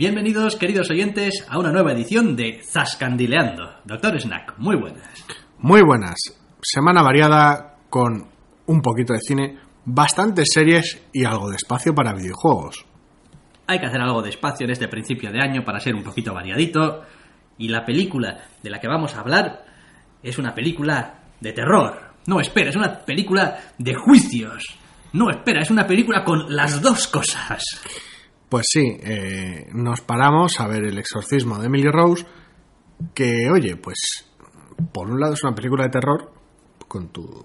[0.00, 3.70] Bienvenidos, queridos oyentes, a una nueva edición de Zascandileando.
[3.84, 5.26] Doctor Snack, muy buenas.
[5.58, 6.16] Muy buenas.
[6.62, 8.26] Semana variada con
[8.64, 12.86] un poquito de cine, bastantes series y algo de espacio para videojuegos.
[13.66, 16.32] Hay que hacer algo de espacio en este principio de año para ser un poquito
[16.32, 17.02] variadito.
[17.58, 19.66] Y la película de la que vamos a hablar
[20.22, 22.14] es una película de terror.
[22.26, 24.64] No, espera, es una película de juicios.
[25.12, 27.62] No, espera, es una película con las dos cosas.
[28.50, 32.26] Pues sí, eh, nos paramos a ver El exorcismo de Emily Rose,
[33.14, 34.26] que, oye, pues
[34.92, 36.32] por un lado es una película de terror,
[36.88, 37.44] con tu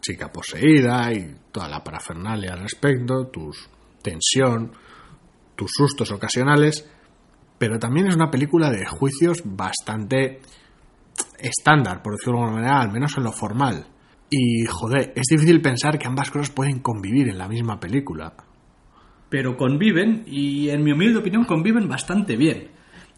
[0.00, 3.50] chica poseída y toda la parafernalia al respecto, tu
[4.00, 4.72] tensión,
[5.54, 6.88] tus sustos ocasionales,
[7.58, 10.40] pero también es una película de juicios bastante
[11.38, 13.86] estándar, por decirlo de alguna manera, al menos en lo formal.
[14.30, 18.34] Y, joder, es difícil pensar que ambas cosas pueden convivir en la misma película
[19.32, 22.68] pero conviven y en mi humilde opinión conviven bastante bien.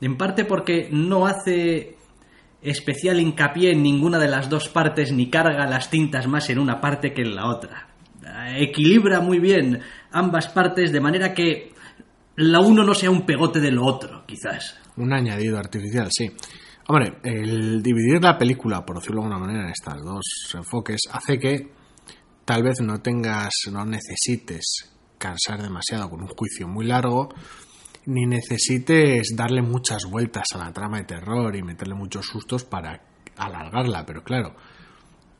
[0.00, 1.96] En parte porque no hace
[2.62, 6.80] especial hincapié en ninguna de las dos partes ni carga las tintas más en una
[6.80, 7.88] parte que en la otra.
[8.56, 9.80] Equilibra muy bien
[10.12, 11.72] ambas partes de manera que
[12.36, 14.78] la uno no sea un pegote de lo otro, quizás.
[14.96, 16.30] Un añadido artificial, sí.
[16.86, 20.22] Hombre, el dividir la película, por decirlo de alguna manera, en estas dos
[20.54, 21.72] enfoques, hace que
[22.44, 24.93] tal vez no tengas, no necesites
[25.24, 27.30] cansar demasiado con un juicio muy largo,
[28.04, 33.00] ni necesites darle muchas vueltas a la trama de terror y meterle muchos sustos para
[33.38, 34.54] alargarla, pero claro,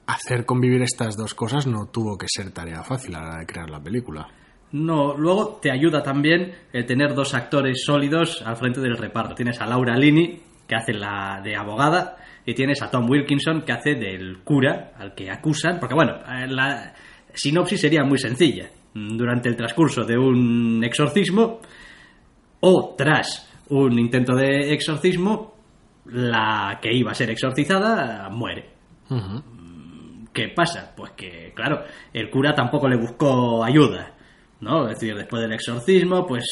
[0.07, 3.47] hacer convivir estas dos cosas no tuvo que ser tarea fácil a la hora de
[3.47, 4.27] crear la película.
[4.73, 9.35] No, luego te ayuda también el tener dos actores sólidos al frente del reparto.
[9.35, 13.73] Tienes a Laura Linney, que hace la de abogada, y tienes a Tom Wilkinson, que
[13.73, 16.95] hace del cura al que acusan, porque bueno, eh, la
[17.35, 21.61] sinopsis sería muy sencilla durante el transcurso de un exorcismo
[22.61, 25.55] o tras un intento de exorcismo,
[26.07, 28.71] la que iba a ser exorcizada muere.
[30.33, 30.93] ¿Qué pasa?
[30.97, 34.13] Pues que, claro, el cura tampoco le buscó ayuda,
[34.61, 34.89] ¿no?
[34.89, 36.45] Es decir, después del exorcismo, pues,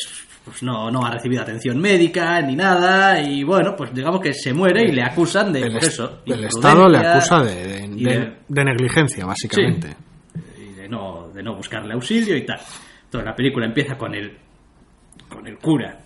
[0.44, 4.52] pues no, no ha recibido atención médica ni nada, y bueno, pues digamos que se
[4.52, 6.22] muere y le acusan de el, pues eso.
[6.26, 9.96] El Estado le acusa de, de, negligencia, básicamente
[11.42, 12.60] de no buscarle auxilio y tal.
[13.04, 14.38] Entonces la película empieza con el,
[15.28, 15.98] con el cura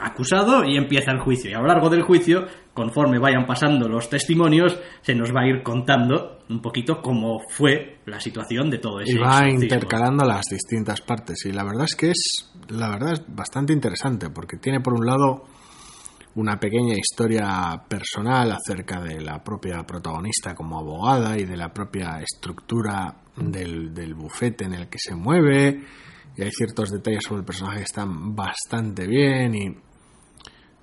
[0.00, 1.50] acusado y empieza el juicio.
[1.50, 5.48] Y a lo largo del juicio, conforme vayan pasando los testimonios, se nos va a
[5.48, 10.46] ir contando un poquito cómo fue la situación de todo ese Y va intercalando las
[10.50, 11.44] distintas partes.
[11.44, 15.04] Y la verdad es que es, la verdad es bastante interesante, porque tiene por un
[15.04, 15.44] lado
[16.38, 22.20] una pequeña historia personal acerca de la propia protagonista como abogada y de la propia
[22.22, 25.82] estructura del, bufete en el que se mueve
[26.36, 29.76] y hay ciertos detalles sobre el personaje que están bastante bien y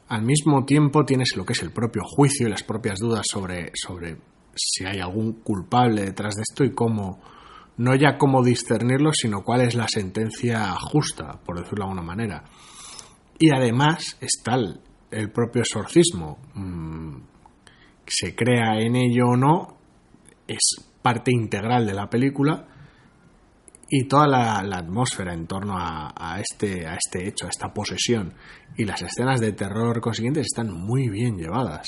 [0.10, 3.72] al mismo tiempo tienes lo que es el propio juicio y las propias dudas sobre,
[3.76, 4.18] sobre
[4.54, 7.22] si hay algún culpable detrás de esto y cómo,
[7.78, 12.44] no ya cómo discernirlo, sino cuál es la sentencia justa, por decirlo de alguna manera.
[13.40, 14.82] Y además está el,
[15.16, 16.40] el propio exorcismo.
[16.54, 17.18] Mm,
[18.06, 19.78] se crea en ello o no,
[20.48, 22.68] es parte integral de la película
[23.90, 28.34] y toda la, atmósfera en torno a, este, a este hecho, a esta posesión
[28.78, 31.88] y las escenas de terror consiguientes están muy bien llevadas.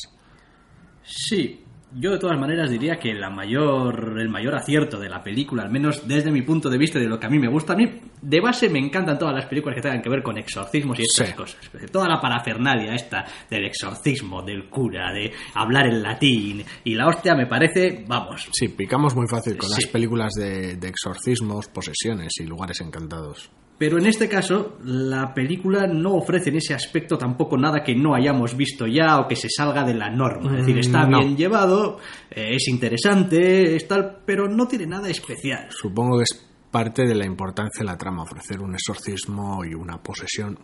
[1.04, 1.64] Sí,
[1.96, 5.72] yo de todas maneras diría que la mayor, el mayor acierto de la película, al
[5.72, 7.76] menos desde mi punto de vista y de lo que a mí me gusta, a
[7.76, 11.04] mí de base me encantan todas las películas que tengan que ver con exorcismos y
[11.04, 11.60] estas cosas.
[11.92, 17.36] Toda la parafernalia esta del exorcismo, del cura, de hablar en latín y la hostia
[17.36, 18.50] me parece, vamos.
[18.52, 23.50] Sí, picamos muy fácil con las películas de exorcismos, posesiones y lugares encantados.
[23.78, 28.16] Pero en este caso, la película no ofrece en ese aspecto tampoco nada que no
[28.16, 30.52] hayamos visto ya o que se salga de la norma.
[30.52, 32.00] Es decir, está mm, bien llevado,
[32.32, 35.68] eh, es interesante, es tal, pero no tiene nada especial.
[35.70, 40.02] Supongo que es parte de la importancia de la trama, ofrecer un exorcismo y una
[40.02, 40.58] posesión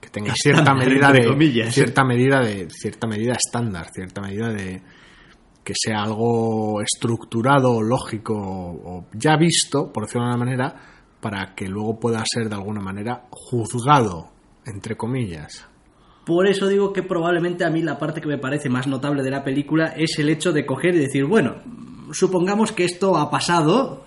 [0.00, 4.82] que tenga cierta medida de cierta medida de cierta medida estándar, cierta medida de
[5.64, 10.91] que sea algo estructurado, lógico o ya visto, por decirlo de una manera,
[11.22, 14.28] para que luego pueda ser de alguna manera juzgado,
[14.66, 15.66] entre comillas.
[16.26, 19.30] Por eso digo que probablemente a mí la parte que me parece más notable de
[19.30, 21.54] la película es el hecho de coger y decir, bueno,
[22.12, 24.04] supongamos que esto ha pasado,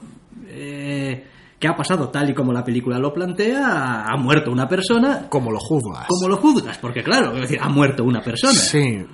[0.47, 1.25] eh,
[1.57, 5.27] que ha pasado tal y como la película lo plantea, ha muerto una persona.
[5.29, 6.07] Como lo juzgas.
[6.07, 8.53] Como lo juzgas, porque claro, es decir, ha muerto una persona.
[8.53, 9.06] Sí.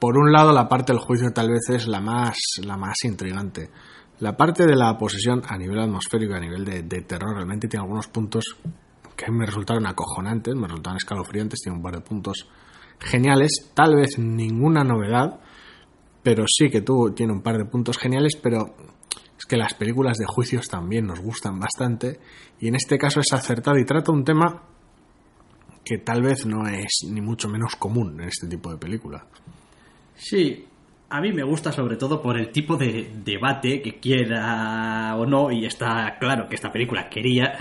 [0.00, 3.70] Por un lado, la parte del juicio tal vez es la más, la más intrigante.
[4.20, 8.08] La parte de la posesión a nivel atmosférico, a nivel de, terror, realmente tiene algunos
[8.08, 8.56] puntos
[9.14, 12.48] que me resultaron acojonantes, me resultaron escalofriantes, tiene un par de puntos
[12.98, 15.40] geniales, tal vez ninguna novedad,
[16.22, 18.74] pero sí que tuvo, tiene un par de puntos geniales, pero
[19.38, 22.18] es que las películas de juicios también nos gustan bastante
[22.58, 24.62] y en este caso es acertado y trata un tema
[25.84, 29.26] que tal vez no es ni mucho menos común en este tipo de película.
[30.16, 30.66] Sí,
[31.08, 35.50] a mí me gusta sobre todo por el tipo de debate que quiera o no,
[35.52, 37.58] y está claro que esta película quería,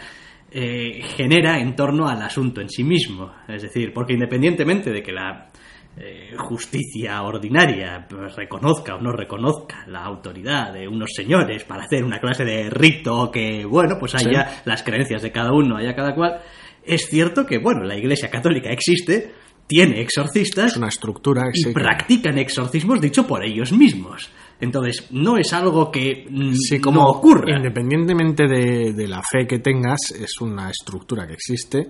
[0.51, 3.31] eh, genera en torno al asunto en sí mismo.
[3.47, 5.49] Es decir, porque independientemente de que la
[5.97, 12.03] eh, justicia ordinaria pues, reconozca o no reconozca la autoridad de unos señores para hacer
[12.03, 16.15] una clase de rito que, bueno, pues haya las creencias de cada uno, haya cada
[16.15, 16.41] cual,
[16.83, 19.31] es cierto que, bueno, la Iglesia Católica existe,
[19.67, 24.29] tiene exorcistas Es una estructura y practican exorcismos dicho por ellos mismos.
[24.59, 27.57] Entonces, no es algo que mm, Sí, como no ocurra.
[27.57, 31.89] Independientemente de, de la fe que tengas, es una estructura que existe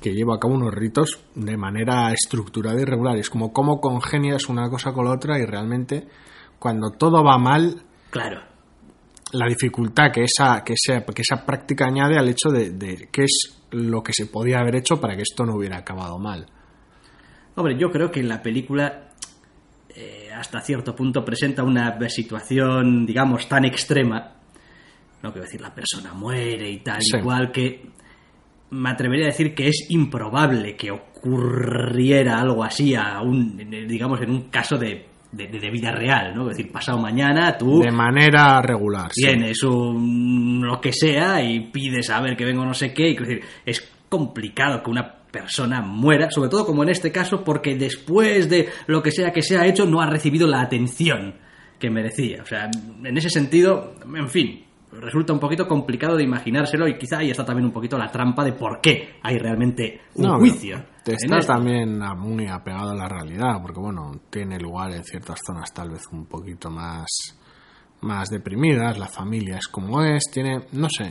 [0.00, 3.16] que lleva a cabo unos ritos de manera estructurada y regular.
[3.16, 6.08] Es como cómo congenias una cosa con la otra y realmente
[6.58, 8.40] cuando todo va mal, Claro.
[9.32, 13.22] la dificultad que esa, que esa, que esa práctica añade al hecho de, de qué
[13.22, 16.46] es lo que se podía haber hecho para que esto no hubiera acabado mal.
[17.54, 19.08] Hombre, yo creo que en la película
[19.94, 24.32] eh, hasta cierto punto presenta una situación, digamos, tan extrema,
[25.22, 27.16] no quiero decir la persona muere y tal, Sí.
[27.18, 27.90] igual que
[28.70, 33.56] me atrevería a decir que es improbable que ocurriera algo así a un,
[33.86, 36.48] digamos, en un caso de, de- de vida real, ¿no?
[36.50, 39.10] Es decir, pasado mañana tú De manera regular.
[39.12, 39.26] sí.
[39.26, 43.16] tienes un lo que sea y pides a ver que vengo no sé qué y
[43.16, 47.74] quiero decir, es complicado que una persona muera, sobre todo como en este caso, porque
[47.74, 51.34] después de lo que sea que se ha hecho no ha recibido la atención
[51.80, 52.42] que merecía.
[52.42, 52.70] O sea,
[53.02, 57.44] en ese sentido, en fin, resulta un poquito complicado de imaginárselo y quizá ahí está
[57.44, 60.84] también un poquito la trampa de por qué hay realmente un No, juicio.
[61.02, 61.52] Te en está esto.
[61.54, 66.02] también muy apegado a la realidad, porque bueno, tiene lugar en ciertas zonas tal vez
[66.12, 67.06] un poquito más,
[68.02, 71.10] más deprimidas, la familia es como es, tiene, no sé,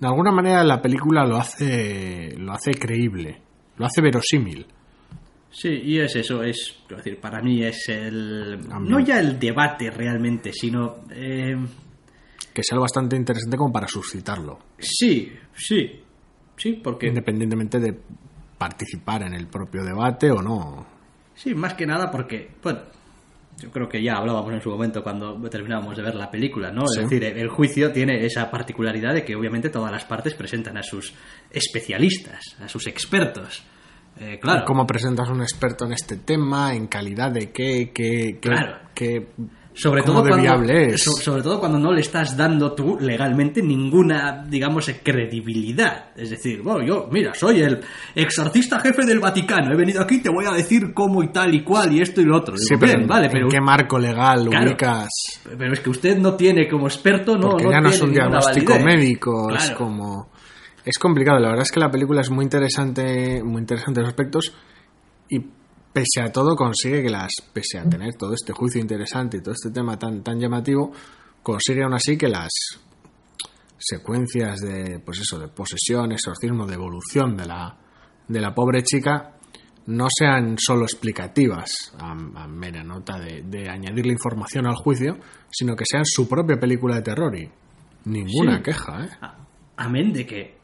[0.00, 3.40] de alguna manera la película lo hace, lo hace creíble,
[3.76, 4.66] lo hace verosímil.
[5.52, 8.58] Sí, y es eso, es, quiero decir, para mí es el...
[8.88, 10.98] No ya el debate realmente, sino...
[11.10, 11.56] eh,
[12.54, 16.00] Que es algo bastante interesante como para suscitarlo, Sí, sí,
[16.56, 17.98] sí, porque independientemente de
[18.58, 20.86] participar en el propio debate o no.
[21.34, 22.80] sí, más que nada porque, bueno,
[23.60, 26.86] yo creo que ya hablábamos en su momento cuando terminábamos de ver la película, ¿no?
[26.88, 27.00] Sí.
[27.00, 30.82] Es decir, el juicio tiene esa particularidad de que obviamente todas las partes presentan a
[30.82, 31.12] sus
[31.50, 33.62] especialistas, a sus expertos.
[34.18, 34.64] Eh, claro.
[34.66, 36.74] ¿Cómo presentas un experto en este tema?
[36.74, 37.90] ¿En calidad de qué?
[37.94, 38.78] ¿Qué, qué, Claro.
[38.94, 39.28] qué-
[39.80, 41.02] sobre todo, de cuando, es?
[41.02, 46.10] sobre todo cuando no le estás dando tú legalmente ninguna, digamos, credibilidad.
[46.16, 47.80] Es decir, bueno, yo, mira, soy el
[48.14, 51.62] exorcista jefe del Vaticano, he venido aquí, te voy a decir cómo y tal y
[51.64, 52.56] cual y esto y lo otro.
[52.56, 54.66] Sí, Digo, pero bien, ¿en- vale, ¿en pero, qué marco legal Claro.
[54.66, 55.08] ubicas?
[55.58, 58.12] pero es que usted no tiene como experto, no, Porque no ya no es un
[58.12, 58.96] diagnóstico validez.
[58.96, 60.30] médico, es como...
[60.84, 64.52] Es complicado, la verdad es que la película es muy interesante, muy interesante en aspectos
[65.28, 65.38] y
[65.92, 69.54] pese a todo consigue que las, pese a tener todo este juicio interesante y todo
[69.54, 70.92] este tema tan, tan llamativo,
[71.42, 72.50] consigue aún así que las
[73.78, 77.76] secuencias de, pues eso, de posesión, exorcismo, de evolución de la,
[78.28, 79.36] de la pobre chica
[79.86, 85.18] no sean solo explicativas a, a mera nota de, de añadirle información al juicio,
[85.50, 87.50] sino que sean su propia película de terror y
[88.04, 88.62] ninguna Sí.
[88.64, 89.08] queja, ¿eh?
[89.76, 90.59] Amén de que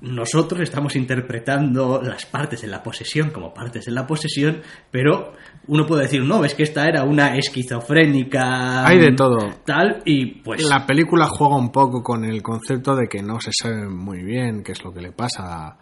[0.00, 4.60] nosotros estamos interpretando las partes de la posesión como partes de la posesión,
[4.90, 5.32] pero
[5.68, 8.86] uno puede decir, no, es que esta era una esquizofrénica.
[8.86, 9.38] Hay de todo.
[9.64, 10.62] Tal, y pues.
[10.68, 14.62] La película juega un poco con el concepto de que no se sabe muy bien
[14.62, 15.78] qué es lo que le pasa a,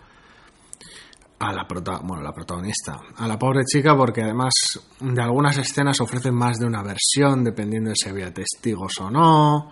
[1.41, 4.53] a la, prota- bueno, la protagonista, a la pobre chica, porque además
[5.01, 9.71] de algunas escenas ofrecen más de una versión, dependiendo de si había testigos o no.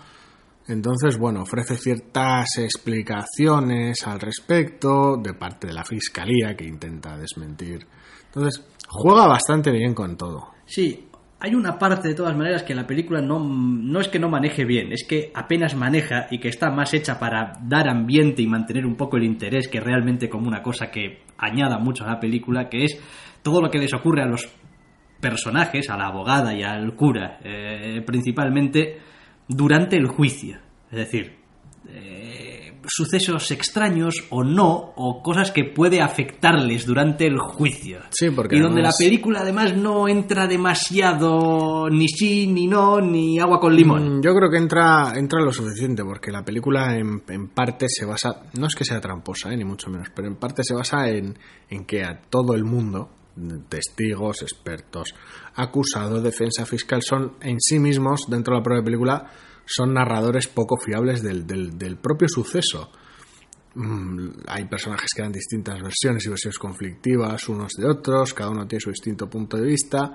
[0.71, 7.87] Entonces, bueno, ofrece ciertas explicaciones al respecto de parte de la fiscalía que intenta desmentir.
[8.27, 10.51] Entonces, juega bastante bien con todo.
[10.67, 11.09] Sí,
[11.41, 14.65] hay una parte de todas maneras que la película no, no es que no maneje
[14.65, 18.87] bien, es que apenas maneja y que está más hecha para dar ambiente y mantener
[18.87, 22.69] un poco el interés que realmente como una cosa que añada mucho a la película,
[22.69, 23.01] que es
[23.43, 24.49] todo lo que les ocurre a los
[25.21, 29.10] personajes, a la abogada y al cura, eh, principalmente
[29.51, 30.59] durante el juicio.
[30.91, 31.37] Es decir,
[31.89, 38.01] eh, sucesos extraños o no, o cosas que puede afectarles durante el juicio.
[38.11, 43.39] Sí, porque Y donde la película además no entra demasiado ni sí, ni no, ni
[43.39, 44.19] agua con limón.
[44.19, 48.07] Mm, Yo creo que entra, entra lo suficiente, porque la película en, en parte se
[48.07, 51.09] basa, no es que sea tramposa, eh, ni mucho menos, pero en parte se basa
[51.09, 51.39] en,
[51.69, 53.11] en que a todo el mundo,
[53.69, 55.15] testigos, expertos,
[55.55, 59.31] acusados, defensa fiscal, son en sí mismos, dentro de la propia película,
[59.65, 62.91] son narradores poco fiables del propio suceso.
[63.75, 68.67] Mm, hay personajes que dan distintas versiones y versiones conflictivas unos de otros, cada uno
[68.67, 70.13] tiene su distinto punto de vista.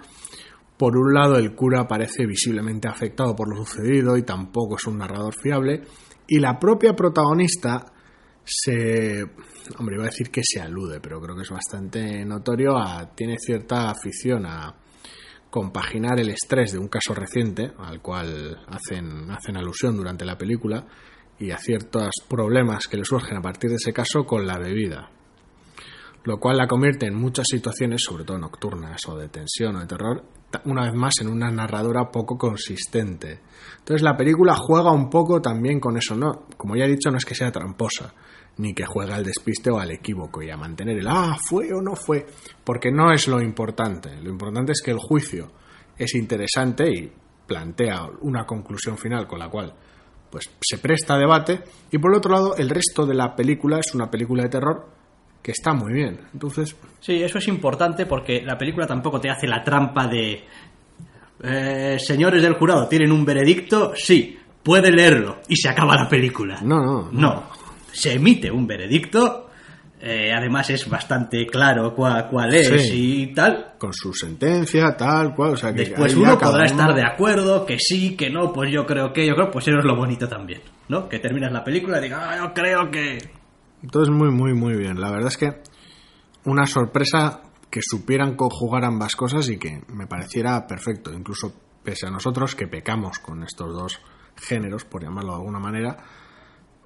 [0.77, 4.97] Por un lado, el cura parece visiblemente afectado por lo sucedido y tampoco es un
[4.97, 5.83] narrador fiable.
[6.27, 7.93] Y la propia protagonista
[8.45, 9.23] se...
[9.77, 12.77] Hombre, iba a decir que se alude, pero creo que es bastante notorio.
[12.77, 14.75] A, tiene cierta afición a
[15.49, 20.85] compaginar el estrés de un caso reciente, al cual hacen, hacen alusión durante la película,
[21.39, 25.14] y a ciertos problemas que le surgen a partir de ese caso con la bebida
[26.25, 29.85] lo cual la convierte en muchas situaciones, sobre todo nocturnas o de tensión o de
[29.85, 30.23] terror,
[30.65, 33.41] una vez más en una narradora poco consistente.
[33.77, 37.17] Entonces la película juega un poco también con eso, no, como ya he dicho, no
[37.17, 38.13] es que sea tramposa,
[38.57, 41.81] ni que juega al despiste o al equívoco y a mantener el ah, fue o
[41.81, 42.25] no fue,
[42.63, 44.15] porque no es lo importante.
[44.23, 45.51] Lo importante es que el juicio
[45.95, 47.11] es interesante y
[47.45, 49.75] plantea una conclusión final con la cual
[50.31, 54.09] pues se presta debate y por otro lado el resto de la película es una
[54.09, 54.94] película de terror
[55.45, 56.19] que está muy bien.
[56.33, 60.43] Entonces, Sí, eso es importante porque la película tampoco te hace la trampa de...
[61.43, 63.93] eh, señores del jurado, ¿tienen un veredicto?
[63.95, 65.37] Sí, puede leerlo.
[65.47, 66.59] Y se acaba la película.
[66.63, 67.43] no, no, No,
[67.91, 69.43] se emite un veredicto.
[70.01, 73.21] eh, además es bastante claro cuál, cuál es Sí.
[73.29, 73.73] y tal.
[73.79, 77.65] con su sentencia, tal cual, o sea que Después uno podrá uno- estar de acuerdo,
[77.65, 80.27] que sí, que no, pues yo creo que, yo creo, pues eso es lo bonito
[80.27, 81.07] también, ¿no?
[81.09, 83.17] Que terminas la película y digas, ah, yo creo que...
[83.85, 84.99] Entonces muy muy muy bien.
[84.99, 85.61] La verdad es que
[86.45, 92.09] una sorpresa que supieran conjugar ambas cosas y que me pareciera perfecto, incluso pese a
[92.09, 94.01] nosotros que pecamos con estos dos
[94.37, 95.97] géneros, por llamarlo de alguna manera.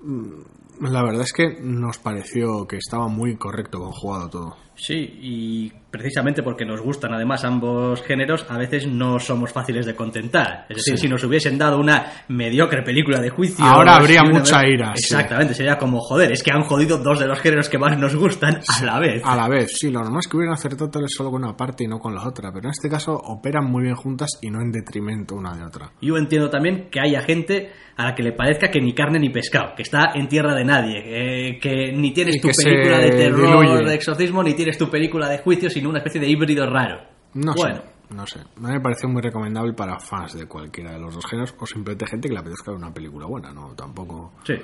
[0.02, 4.58] mm, La verdad es que nos pareció que estaba muy correcto conjugado todo.
[4.76, 9.96] Sí, y precisamente porque nos gustan además ambos géneros, a veces no somos fáciles de
[9.96, 10.66] contentar.
[10.70, 11.02] Es decir, Sí.
[11.04, 13.64] si nos hubiesen dado una mediocre película de juicio...
[13.66, 15.04] Ahora habría mucha vez- ira, sí.
[15.06, 18.16] Exactamente, sería como, joder, es que han jodido dos de los géneros que más nos
[18.16, 19.22] gustan a la vez.
[19.26, 21.56] A la vez, sí, lo normal es que hubieran acertado tal vez solo con una
[21.58, 24.50] parte y no con la otra, pero en este caso operan muy bien juntas y
[24.52, 25.92] no en detrimento una de otra.
[26.02, 29.30] Yo entiendo también que haya gente a la que le parezca que ni carne ni
[29.30, 33.12] pescado, que está en tierra de nadie, eh, que ni tienes Y tu película de
[33.12, 33.90] terror, diluye.
[33.90, 37.02] de exorcismo, ni tienes tu película de juicio, sino una especie de híbrido raro.
[37.34, 38.40] No bueno, sé, no sé.
[38.40, 41.66] A mí me pareció muy recomendable para fans de cualquiera de los dos géneros o
[41.66, 44.34] simplemente gente que le apetezca una película buena, no, tampoco...
[44.44, 44.56] sí,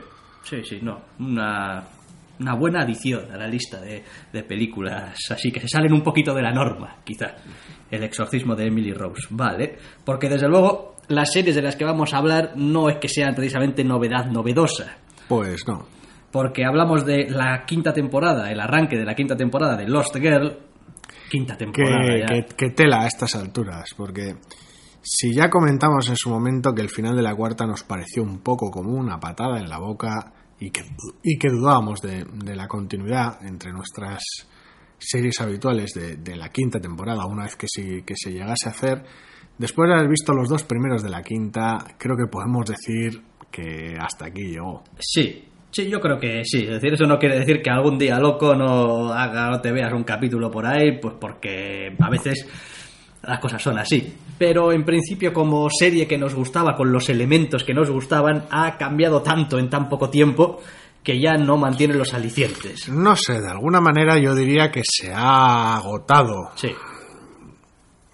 [0.44, 1.00] sí, sí, no.
[1.20, 1.84] Una,
[2.40, 4.04] una buena adición a la lista de,
[4.34, 7.36] de películas, así que se salen un poquito de la norma, quizá.
[7.90, 9.78] El exorcismo de Emily Rose, vale.
[10.04, 13.36] Porque desde luego, las series de las que vamos a hablar no es que sean
[13.36, 14.98] precisamente novedad novedosa.
[15.30, 15.86] Pues no.
[16.32, 20.58] porque hablamos de la quinta temporada, el arranque de la quinta temporada de Lost Girl.
[21.30, 22.06] Quinta temporada
[22.56, 24.36] que tela a estas alturas, porque
[25.02, 28.40] si ya comentamos en su momento que el final de la cuarta nos pareció un
[28.40, 30.82] poco como una patada en la boca y que,
[31.24, 34.24] y que dudábamos de, de la continuidad entre nuestras
[34.98, 38.72] series habituales de, de la quinta temporada, una vez que, si- que se llegase a
[38.72, 39.04] hacer,
[39.58, 43.96] después de haber visto los dos primeros de la quinta, creo que podemos decir que
[44.00, 44.84] hasta aquí llegó.
[45.00, 45.44] Sí,
[45.76, 46.64] sí, yo creo que sí.
[46.64, 49.92] Es decir, eso no quiere decir que algún día loco no haga no te veas
[49.92, 52.48] un capítulo por ahí, pues porque a veces
[53.24, 54.16] las cosas son así.
[54.38, 58.78] Pero en principio, como serie que nos gustaba, con los elementos que nos gustaban, ha
[58.78, 60.62] cambiado tanto en tan poco tiempo
[61.04, 62.88] que ya no mantiene los alicientes.
[62.90, 66.72] No sé, de alguna manera yo diría que se ha agotado Sí,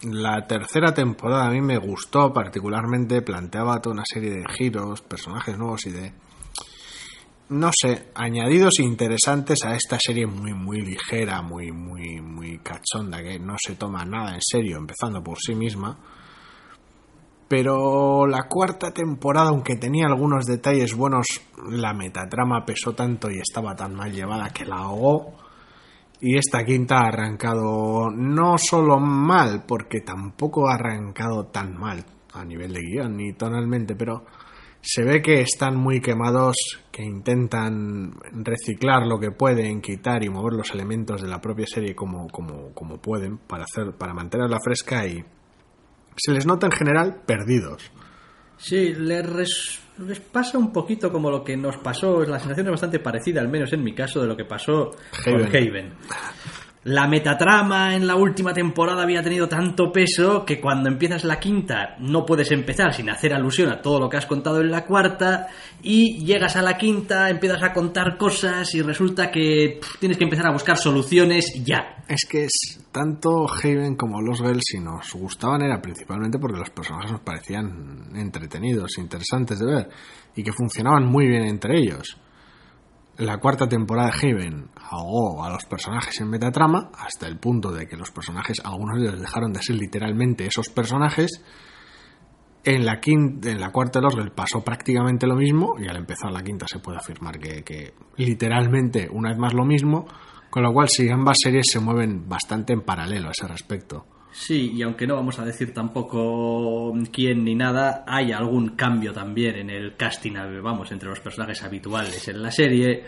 [0.01, 5.57] La tercera temporada a mí me gustó particularmente, planteaba toda una serie de giros, personajes
[5.57, 6.13] nuevos y de,
[7.51, 13.39] no sé, añadidos interesantes a esta serie muy, muy ligera, muy, muy, muy cachonda, que
[13.39, 15.97] no se toma nada en serio, empezando por sí misma.
[17.49, 21.27] Pero la cuarta temporada, aunque tenía algunos detalles buenos,
[21.69, 25.35] la metatrama pesó tanto y estaba tan mal llevada que la ahogó.
[26.21, 32.45] Y esta quinta ha arrancado no solo mal, porque tampoco ha arrancado tan mal a
[32.45, 34.23] nivel de guion ni tonalmente, pero
[34.81, 36.55] se ve que están muy quemados,
[36.91, 41.93] que intentan reciclar lo que pueden, quitar y mover los elementos de la propia serie
[41.95, 45.23] como, como, como pueden para, hacer, para mantenerla fresca y
[46.15, 47.91] se les nota en general perdidos.
[48.57, 52.71] Sí, les, res- les pasa un poquito como lo que nos pasó, la sensación es
[52.71, 54.91] bastante parecida, al menos en mi caso, de lo que pasó
[55.23, 55.93] con Haven.
[56.83, 61.95] La metatrama en la última temporada había tenido tanto peso que cuando empiezas la quinta
[61.99, 65.45] no puedes empezar sin hacer alusión a todo lo que has contado en la cuarta
[65.83, 70.47] y llegas a la quinta, empiezas a contar cosas y resulta que tienes que empezar
[70.47, 72.03] a buscar soluciones ya.
[72.07, 76.71] Es que es tanto Haven como Los Girls, si nos gustaban, era principalmente porque los
[76.71, 79.89] personajes nos parecían entretenidos, interesantes de ver
[80.35, 82.17] y que funcionaban muy bien entre ellos.
[83.17, 87.87] La cuarta temporada de Haven ahogó a los personajes en metatrama hasta el punto de
[87.87, 91.43] que los personajes, algunos de ellos dejaron de ser literalmente esos personajes.
[92.63, 95.95] En la, quinta, en la cuarta de Los Girls pasó prácticamente lo mismo y al
[95.95, 100.05] empezar la quinta se puede afirmar que, que literalmente una vez más lo mismo,
[100.49, 104.05] con lo cual sí, ambas series se mueven bastante en paralelo a ese respecto.
[104.31, 109.55] Sí, y aunque no vamos a decir tampoco quién ni nada, hay algún cambio también
[109.55, 113.03] en el casting, vamos, entre los personajes habituales en la serie,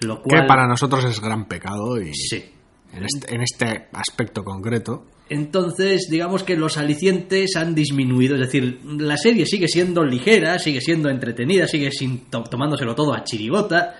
[0.00, 0.42] lo cual...
[0.42, 2.44] Que para nosotros es gran pecado y Sí.
[2.92, 5.04] en, este, en este aspecto concreto.
[5.28, 10.80] Entonces, digamos que los alicientes han disminuido, es decir, la serie sigue siendo ligera, sigue
[10.80, 13.94] siendo entretenida, sigue sin to- tomándoselo todo a chirigota,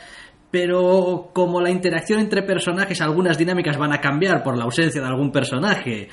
[0.50, 5.07] pero como la interacción entre personajes, algunas dinámicas van a cambiar por la ausencia de
[5.07, 6.09] algún personaje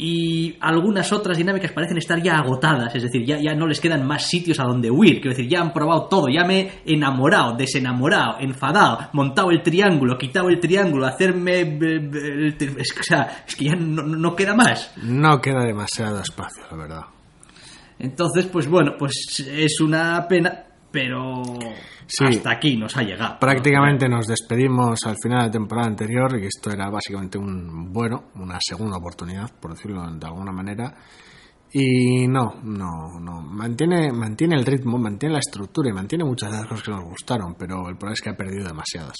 [0.00, 4.06] y algunas otras dinámicas parecen estar ya agotadas, es decir, ya, ya no les quedan
[4.06, 7.56] más sitios a donde huir, quiero decir, ya han probado todo, ya me he enamorado,
[7.56, 11.62] desenamorado, enfadado, montado el triángulo, quitado el triángulo, hacerme...
[11.62, 14.92] eh, eh, es, que, o sea, es que ya no, no queda más.
[15.02, 17.02] No queda demasiado espacio, la verdad.
[17.98, 21.42] Entonces, pues bueno, pues es una pena, pero
[22.06, 22.24] Sí.
[22.24, 23.38] hasta aquí nos ha llegado.
[23.38, 28.30] Prácticamente nos despedimos al final de la temporada anterior y esto era básicamente un bueno,
[28.36, 30.94] una segunda oportunidad, por decirlo de alguna manera.
[31.70, 33.42] Y no, no, no.
[33.42, 37.04] Mantiene, mantiene el ritmo, mantiene la estructura y mantiene muchas de las cosas que nos
[37.04, 39.16] gustaron, pero el problema es que ha perdido demasiadas.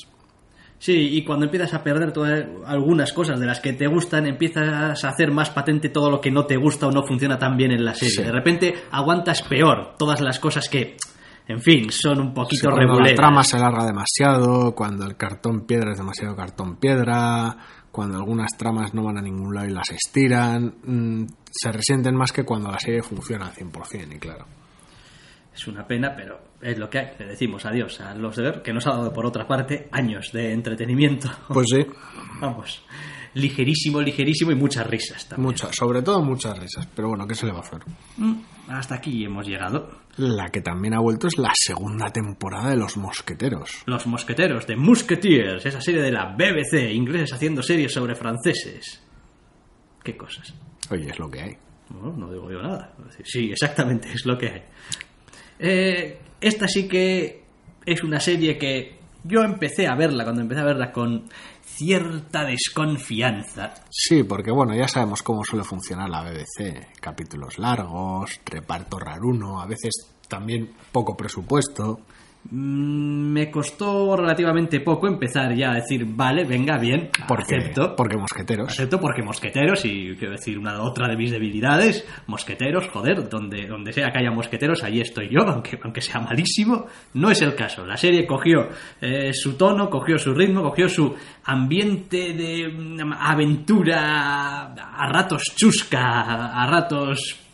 [0.79, 5.05] Sí, y cuando empiezas a perder todas, algunas cosas de las que te gustan, empiezas
[5.05, 7.73] a hacer más patente todo lo que no te gusta o no funciona tan bien
[7.73, 8.15] en la serie.
[8.15, 8.23] Sí.
[8.23, 10.97] De repente aguantas peor todas las cosas que,
[11.49, 15.63] en fin, son un Sí, poquito cuando la trama se alarga demasiado, cuando el cartón
[15.67, 17.57] piedra es demasiado cartón piedra,
[17.91, 22.33] cuando algunas tramas no van a ningún lado y las estiran, mm, se resienten más
[22.33, 24.47] que cuando la serie funciona al 100%, y claro.
[25.55, 27.07] Es una pena, pero es lo que hay.
[27.19, 30.31] Le decimos adiós a los de ver, que nos ha dado por otra parte años
[30.33, 31.29] de entretenimiento.
[31.49, 31.87] Pues sí,
[32.41, 32.85] Vamos,
[33.35, 35.47] ligerísimo, ligerísimo y muchas risas también.
[35.47, 37.81] muchas, sobre todo muchas risas, pero bueno, ¿qué se le va a hacer?
[38.17, 38.35] Mm,
[38.69, 39.89] Hasta aquí hemos llegado.
[40.17, 43.83] La que también ha vuelto es la segunda temporada de Los Mosqueteros.
[43.87, 49.03] Los Mosqueteros de Musketeers, esa serie de la BBC, ingleses haciendo series sobre franceses.
[50.03, 50.53] ¿Qué cosas?
[50.91, 51.57] Oye, es lo que hay.
[51.91, 52.93] No, no digo yo nada.
[53.25, 54.63] Sí, exactamente, es lo que hay.
[55.59, 57.43] Eh, esta sí que
[57.87, 61.25] es una serie que yo empecé a verla, cuando empecé a verla con
[61.79, 63.73] cierta desconfianza.
[63.89, 66.89] Sí, porque bueno, ya sabemos cómo suele funcionar la BBC.
[67.01, 69.93] Capítulos largos, reparto raruno, a veces
[70.29, 72.01] también poco presupuesto.
[72.51, 77.95] Mm, Me costó relativamente poco empezar ya a decir, vale, venga, bien, Porque, acepto.
[77.95, 78.71] porque mosqueteros.
[78.71, 83.93] Acepto porque mosqueteros, y quiero decir una otra de mis debilidades, mosqueteros, joder, donde, donde
[83.93, 87.85] sea que haya mosqueteros, allí estoy yo, aunque, aunque sea malísimo, no es el caso.
[87.87, 88.69] La serie cogió
[89.01, 96.47] eh, su tono, cogió su ritmo, cogió su ambiente de mm, aventura, a ratos chusca,
[96.63, 97.45] a ratos...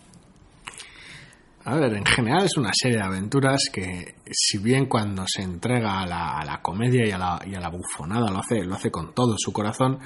[1.66, 6.00] A ver, en general es una serie de aventuras que, si bien cuando se entrega
[6.00, 8.74] a la, a la comedia y a la, y a la bufonada lo hace, lo
[8.74, 9.98] hace con todo su corazón,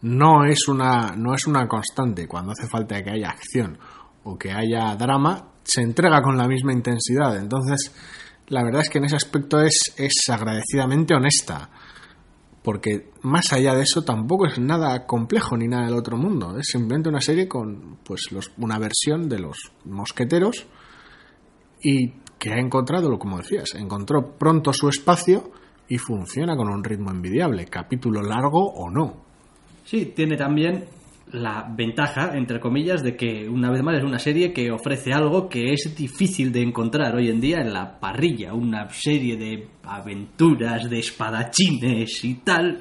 [0.00, 2.26] no es, una, no es una constante.
[2.26, 3.78] Cuando hace falta que haya acción
[4.24, 7.36] o que haya drama, se entrega con la misma intensidad.
[7.36, 7.94] Entonces,
[8.48, 11.68] la verdad es que en ese aspecto es, es agradecidamente honesta.
[12.62, 16.56] Porque más allá de eso tampoco es nada complejo ni nada del otro mundo.
[16.58, 20.68] Es simplemente una serie con pues los, una versión de los mosqueteros
[21.82, 25.52] y que ha encontrado, como decías, encontró pronto su espacio
[25.88, 29.24] y funciona con un ritmo envidiable, capítulo largo o no.
[29.84, 30.84] Sí, tiene también
[31.32, 35.48] la ventaja, entre comillas, de que una vez más es una serie que ofrece algo
[35.48, 40.88] que es difícil de encontrar hoy en día en la parrilla, una serie de aventuras,
[40.88, 42.80] de espadachines y tal,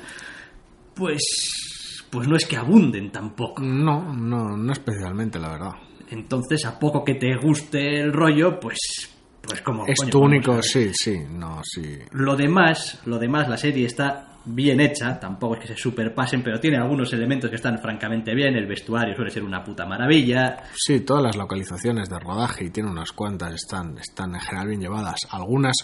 [0.95, 1.67] pues
[2.11, 3.63] pues no es que abunden tampoco.
[3.63, 5.71] No, no, no especialmente, la verdad.
[6.11, 10.61] Entonces, a poco que te guste el rollo, pues pues como Es coño, tu único,
[10.61, 11.97] sí, sí, no, sí.
[12.11, 16.59] Lo demás, lo demás, la serie está bien hecha, tampoco es que se superpasen, pero
[16.59, 20.57] tiene algunos elementos que están francamente bien, el vestuario suele ser una puta maravilla.
[20.75, 24.81] Sí, todas las localizaciones de rodaje, y tiene unas cuantas, están, están en general bien
[24.81, 25.19] llevadas.
[25.31, 25.75] Algunas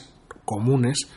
[0.46, 1.08] comunes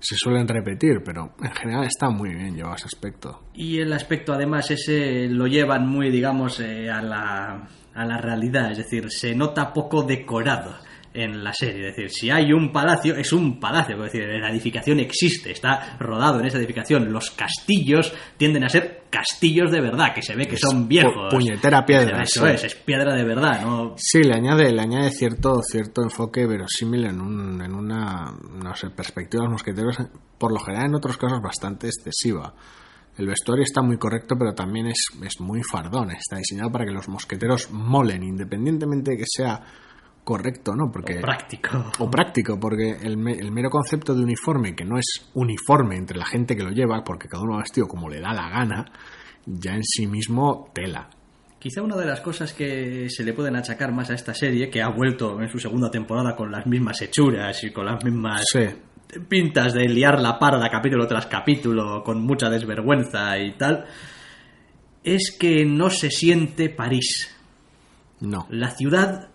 [0.00, 3.42] se suelen repetir, pero en general está muy bien llevado ese aspecto.
[3.54, 7.68] Y el aspecto además ese lo llevan muy, digamos, eh, a, la,
[7.98, 10.74] a la realidad, es decir, se nota poco decorado
[11.14, 11.88] en la serie.
[11.88, 13.96] Es decir, si hay un palacio, es un palacio.
[14.04, 17.10] Es decir, la edificación existe, está rodado en esa edificación.
[17.12, 21.12] Los castillos tienden a ser castillos de verdad, que se ve que Es son viejos.
[21.14, 22.52] pu- puñetera piedra, Eso sí.
[22.52, 23.94] es, es piedra de verdad, ¿no?
[23.96, 28.90] Sí, le añade, le añade cierto, cierto enfoque verosímil en, un, en una, no sé,
[28.90, 29.96] perspectiva de los mosqueteros,
[30.38, 32.54] por lo general en otros casos bastante excesiva.
[33.18, 36.12] El vestuario está muy correcto, pero también es, es muy fardón.
[36.12, 39.60] Está diseñado para que los mosqueteros molen, independientemente de que sea
[40.22, 40.90] correcto, ¿no?
[40.92, 41.90] Porque, Práctico.
[41.98, 46.26] o práctico, porque el, el mero concepto de uniforme, que no es uniforme entre la
[46.26, 48.84] gente que lo lleva, porque cada uno va vestido como le da la gana,
[49.46, 51.08] ya en sí mismo tela.
[51.58, 54.80] Quizá una de las cosas que se le pueden achacar más a esta serie, que
[54.80, 58.60] ha vuelto en su segunda temporada con las mismas hechuras y con las mismas Sí,
[59.28, 63.84] pintas de liar la parda capítulo tras capítulo con mucha desvergüenza y tal,
[65.04, 67.28] es que no se siente París.
[68.20, 68.46] no.
[68.50, 69.28] La ciudad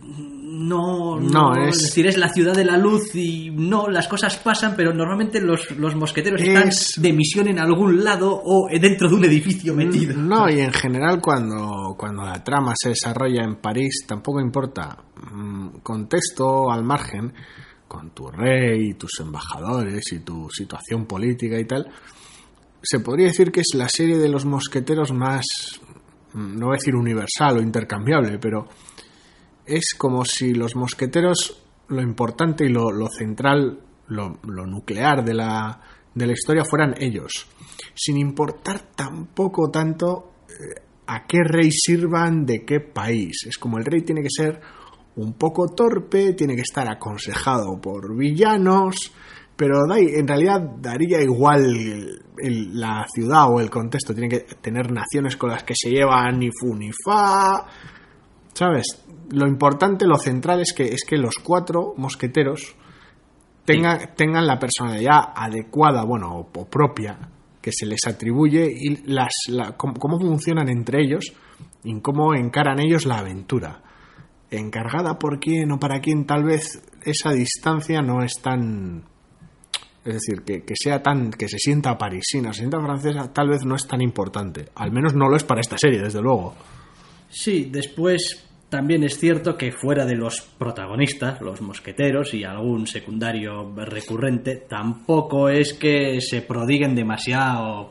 [0.00, 1.76] no, No, es...
[1.76, 5.40] es- decir, es la ciudad de la luz y no, las cosas pasan, pero normalmente
[5.40, 9.74] los, los mosqueteros Es- están de misión en algún lado o dentro de un edificio
[9.74, 10.16] metido.
[10.16, 14.98] No, y en general cuando, cuando la trama se desarrolla en París, tampoco importa
[15.32, 17.32] mm, contexto al margen,
[17.88, 21.90] con tu rey, tus embajadores y tu situación política y tal,
[22.82, 25.44] se podría decir que es la serie de los mosqueteros más,
[26.34, 28.68] no voy a decir universal o intercambiable, pero
[29.66, 35.34] es como si los mosqueteros, lo importante y lo, lo central, lo, lo nuclear de
[35.34, 35.80] la,
[36.14, 37.46] de la historia fueran ellos,
[37.94, 43.46] sin importar tampoco tanto eh, a qué rey sirvan de qué país.
[43.46, 44.60] Es como el rey tiene que ser
[45.18, 49.12] un poco torpe, tiene que estar aconsejado por villanos,
[49.56, 54.90] pero en realidad daría igual el- el- la ciudad o el contexto, tiene que tener
[54.92, 57.66] naciones con las que se llevan ni fu ni fa,
[58.54, 59.04] ¿sabes?
[59.30, 62.76] Lo importante, lo central es que, es que los cuatro mosqueteros
[63.64, 67.18] tengan, tengan la personalidad adecuada, bueno, o, o propia,
[67.60, 71.32] que se les atribuye y las, la- cómo, cómo funcionan entre ellos
[71.84, 73.82] y cómo encaran ellos la aventura.
[74.50, 79.04] Encargada por quién o para quién, tal vez esa distancia no es tan.
[80.04, 81.30] Es decir, que, que sea tan.
[81.30, 84.66] que se sienta parisina, se sienta francesa, tal vez no es tan importante.
[84.74, 86.54] Al menos no lo es para esta serie, desde luego.
[87.28, 93.72] Sí, después también es cierto que fuera de los protagonistas, los mosqueteros y algún secundario
[93.74, 97.90] recurrente, tampoco es que se prodiguen demasiado.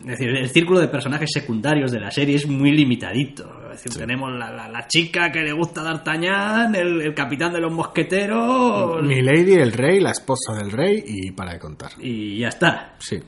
[0.00, 3.63] Es decir, el círculo de personajes secundarios de la serie es muy limitadito.
[3.74, 7.60] Es decir, tenemos la, la- la chica que le gusta D'Artagnan, el, el capitán de
[7.60, 11.90] los mosqueteros Milady, el rey, la esposa del rey y para de contar.
[12.00, 12.94] y ya está.
[12.98, 13.20] Sí.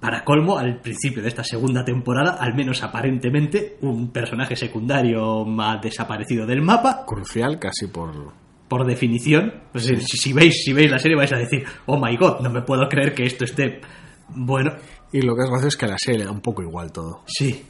[0.00, 5.82] Para colmo, al principio de esta segunda temporada, al menos aparentemente, un personaje secundario más
[5.82, 8.32] desaparecido del mapa, Crucial casi por...
[8.68, 9.54] por definición.
[9.74, 12.88] Si veis, si veis la serie vais a decir, oh my god, no me puedo
[12.88, 13.80] creer que esto esté.
[14.28, 14.70] Bueno,
[15.10, 16.92] Y lo que es gracioso es que a la serie le da un poco igual
[16.92, 17.22] todo.
[17.26, 17.64] sí.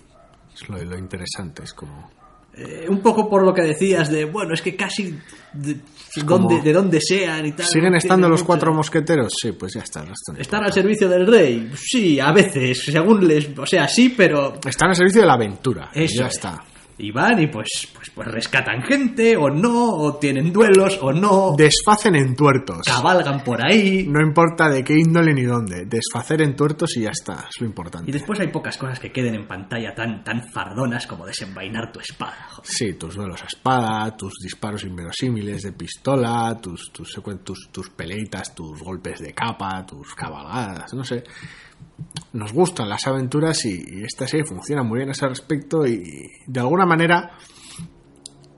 [0.60, 2.10] Es lo, lo interesante, es como...
[2.54, 5.16] Eh, un poco por lo que decías de, bueno, es que casi
[5.52, 5.76] de,
[6.26, 7.66] como- donde, de donde sean y tal.
[7.66, 9.32] ¿Siguen estando los cuatro mosqueteros?
[9.40, 10.00] Sí, pues ya está.
[10.00, 11.70] el resto no ¿Están al servicio del rey?
[11.76, 13.56] Sí, a veces, según les...
[13.56, 15.90] O sea, sí, pero Están al servicio de la aventura.
[15.94, 16.34] Eso ya es.
[16.34, 16.64] está.
[17.00, 21.54] Y van y pues, pues, pues rescatan gente, o no, o tienen duelos, o no,
[21.56, 22.78] Desfacen en tuertos.
[22.84, 24.04] cabalgan por ahí.
[24.08, 25.84] No importa de qué índole ni dónde.
[25.86, 27.46] Desfacer en tuertos y ya está.
[27.48, 28.10] Es lo importante.
[28.10, 32.00] Y después hay pocas cosas que queden en pantalla tan, tan fardonas como desenvainar tu
[32.00, 32.36] espada.
[32.50, 32.68] joder.
[32.70, 37.12] Sí, tus duelos a espada, tus disparos inverosímiles de pistola, tus, tus,
[37.44, 41.22] tus, tus peleitas, tus golpes de capa, tus cabalgadas, no sé.
[42.32, 46.60] Nos gustan las aventuras y, esta serie funciona muy bien a ese respecto y de
[46.60, 47.32] alguna manera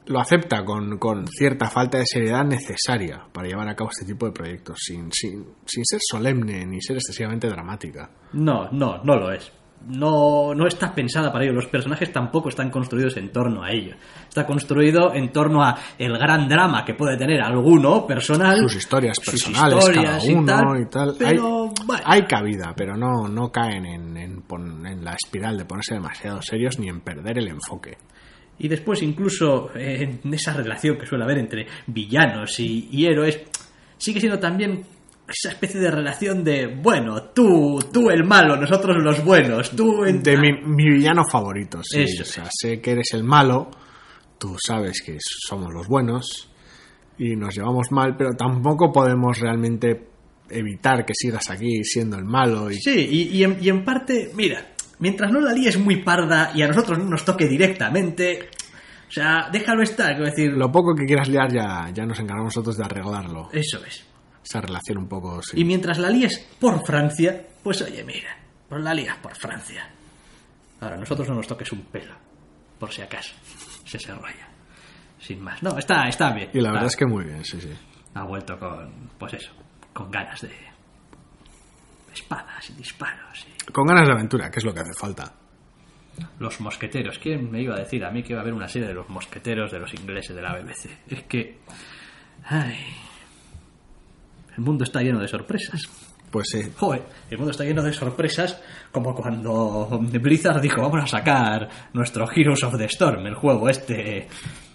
[0.06, 4.26] lo acepta con, con cierta falta de seriedad necesaria para llevar a cabo este tipo
[4.26, 8.10] de proyectos, sin, sin, sin ser solemne ni ser excesivamente dramática.
[8.32, 9.52] No, no, no lo es.
[9.88, 11.54] No, no está pensada para ello.
[11.54, 13.94] Los personajes tampoco están construidos en torno a ello.
[14.28, 18.58] Está construido en torno a el gran drama que puede tener alguno personal.
[18.58, 22.02] sus historias sus personales historias cada uno y tal, Pero, hay, bueno.
[22.04, 26.88] hay cabida pero no, no caen en, en la espiral de ponerse demasiado serios ni
[26.88, 27.96] en perder el enfoque
[28.58, 33.40] Y después incluso eh, en esa relación que suele haber entre villanos y, y héroes,
[33.96, 34.84] sigue siendo también
[35.32, 40.22] esa especie de relación de, bueno, tú, tú el malo, nosotros los buenos, tú en...
[40.22, 42.02] De mi, mi villano favorito, sí.
[42.02, 43.70] Eso o sea, sé que eres el malo,
[44.38, 46.50] tú sabes que somos los buenos
[47.18, 50.08] y nos llevamos mal, pero tampoco podemos realmente
[50.48, 52.70] evitar que sigas aquí siendo el malo.
[52.70, 52.76] Y...
[52.76, 56.62] Sí, y, y en, y en parte, mira, mientras no la líes muy parda y
[56.62, 58.48] a nosotros no nos toque directamente,
[59.08, 62.56] o sea, déjalo estar, quiero decir, Lo poco que quieras liar ya, ya nos encargamos
[62.56, 63.48] nosotros de arreglarlo.
[63.52, 64.09] eso es.
[64.44, 65.42] Esa relación un poco...
[65.42, 65.60] sí.
[65.60, 68.36] Y mientras la líes por Francia, pues oye, mira,
[68.68, 69.88] pues la lías por Francia.
[70.80, 72.14] Ahora, a nosotros no nos toques un pelo,
[72.78, 73.34] por si acaso,
[73.84, 74.48] se se raya.
[75.18, 75.62] Sin más.
[75.62, 76.48] No, está, está bien.
[76.54, 77.70] Y la verdad Ah, es que muy bien, sí, sí.
[78.14, 79.52] Ha vuelto con, pues eso,
[79.92, 80.50] con ganas de
[82.12, 83.46] espadas y disparos.
[83.46, 85.34] y- Con ganas de aventura, que es lo que hace falta.
[86.38, 87.18] Los mosqueteros.
[87.18, 89.08] ¿Quién me iba a decir a mí que iba a haber una serie de los
[89.08, 90.88] mosqueteros de los ingleses de la BBC?
[91.08, 91.58] Es que...
[92.44, 92.78] Ay...
[94.56, 95.82] El mundo está lleno de sorpresas.
[96.30, 96.62] Pues sí.
[96.76, 98.60] Joder, el mundo está lleno de sorpresas,
[98.92, 99.88] como cuando
[100.20, 104.28] Blizzard dijo, vamos a sacar nuestro Heroes of the Storm, el juego este...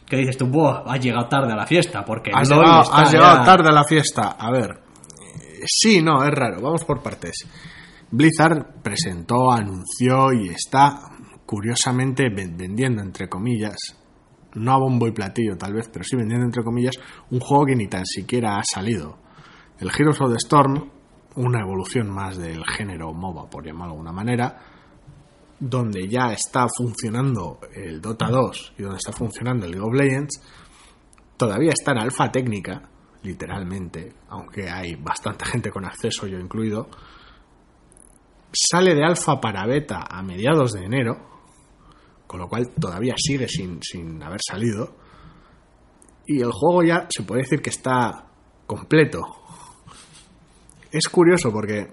[0.05, 2.29] Que dices tú, Buah, has llegado tarde a la fiesta, porque...
[2.33, 3.43] Has llegado, has llegado ya".
[3.43, 4.35] tarde a la fiesta.
[4.37, 4.69] A ver.
[4.71, 6.61] eh, Sí, no, es raro.
[6.61, 7.33] Vamos por partes.
[8.11, 10.99] Blizzard presentó, anunció y está
[11.45, 13.75] curiosamente ven- vendiendo, entre comillas,
[14.53, 16.95] no a bombo y platillo tal vez, pero sí vendiendo, entre comillas,
[17.31, 19.17] un juego que ni tan siquiera ha salido.
[19.79, 20.89] El Heroes of the Storm,
[21.35, 24.57] una evolución más del género MOBA, por llamarlo de alguna manera,
[25.59, 30.41] donde ya está funcionando el Dota 2 y donde está funcionando el League of Legends,
[31.35, 32.89] todavía está en alfa técnica,
[33.23, 36.87] literalmente, aunque hay bastante gente con acceso, yo incluido.
[38.53, 41.17] Sale de alfa para beta a mediados de enero,
[42.27, 44.95] con lo cual todavía sigue sin, sin haber salido.
[46.25, 48.25] Y el juego ya se puede decir que está
[48.65, 49.21] completo.
[50.95, 51.89] Es curioso porque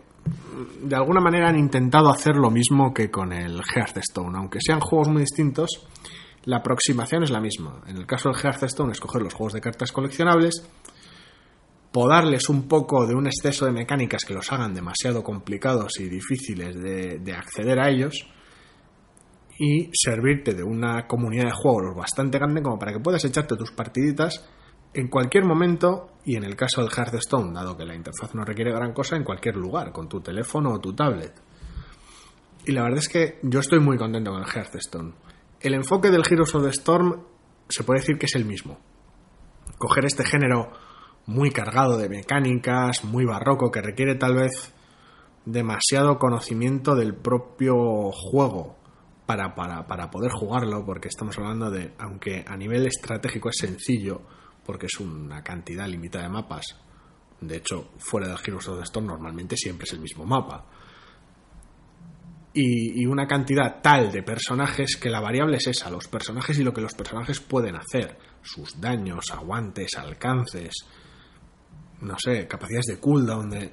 [0.84, 5.08] de alguna manera han intentado hacer lo mismo que con el Hearthstone, aunque sean juegos
[5.08, 5.88] muy distintos,
[6.44, 7.82] la aproximación es la misma.
[7.88, 10.64] En el caso del Hearthstone es coger los juegos de cartas coleccionables,
[11.90, 16.80] podarles un poco de un exceso de mecánicas que los hagan demasiado complicados y difíciles
[16.80, 18.28] de, de acceder a ellos,
[19.58, 23.72] y servirte de una comunidad de juegos bastante grande como para que puedas echarte tus
[23.72, 24.48] partiditas
[24.94, 28.72] en cualquier momento y en el caso del Hearthstone, dado que la interfaz no requiere
[28.72, 31.32] gran cosa, en cualquier lugar, con tu teléfono o tu tablet.
[32.64, 35.14] Y la verdad es que yo estoy muy contento con el Hearthstone.
[35.60, 37.24] El enfoque del Heroes of the Storm
[37.68, 38.78] se puede decir que es el mismo.
[39.78, 40.70] Coger este género
[41.26, 44.74] muy cargado de mecánicas, muy barroco, que requiere tal vez
[45.44, 48.76] demasiado conocimiento del propio juego
[49.26, 54.22] para, para, para poder jugarlo, porque estamos hablando de, aunque a nivel estratégico es sencillo,
[54.64, 56.64] porque es una cantidad limitada de mapas,
[57.40, 60.64] de hecho, fuera del Heroes of the Storm normalmente siempre es el mismo mapa,
[62.54, 66.74] y, una cantidad tal de personajes que la variable es esa, los personajes y lo
[66.74, 70.74] que los personajes pueden hacer, sus daños, aguantes, alcances,
[72.02, 73.72] no sé, capacidades de cooldown, de...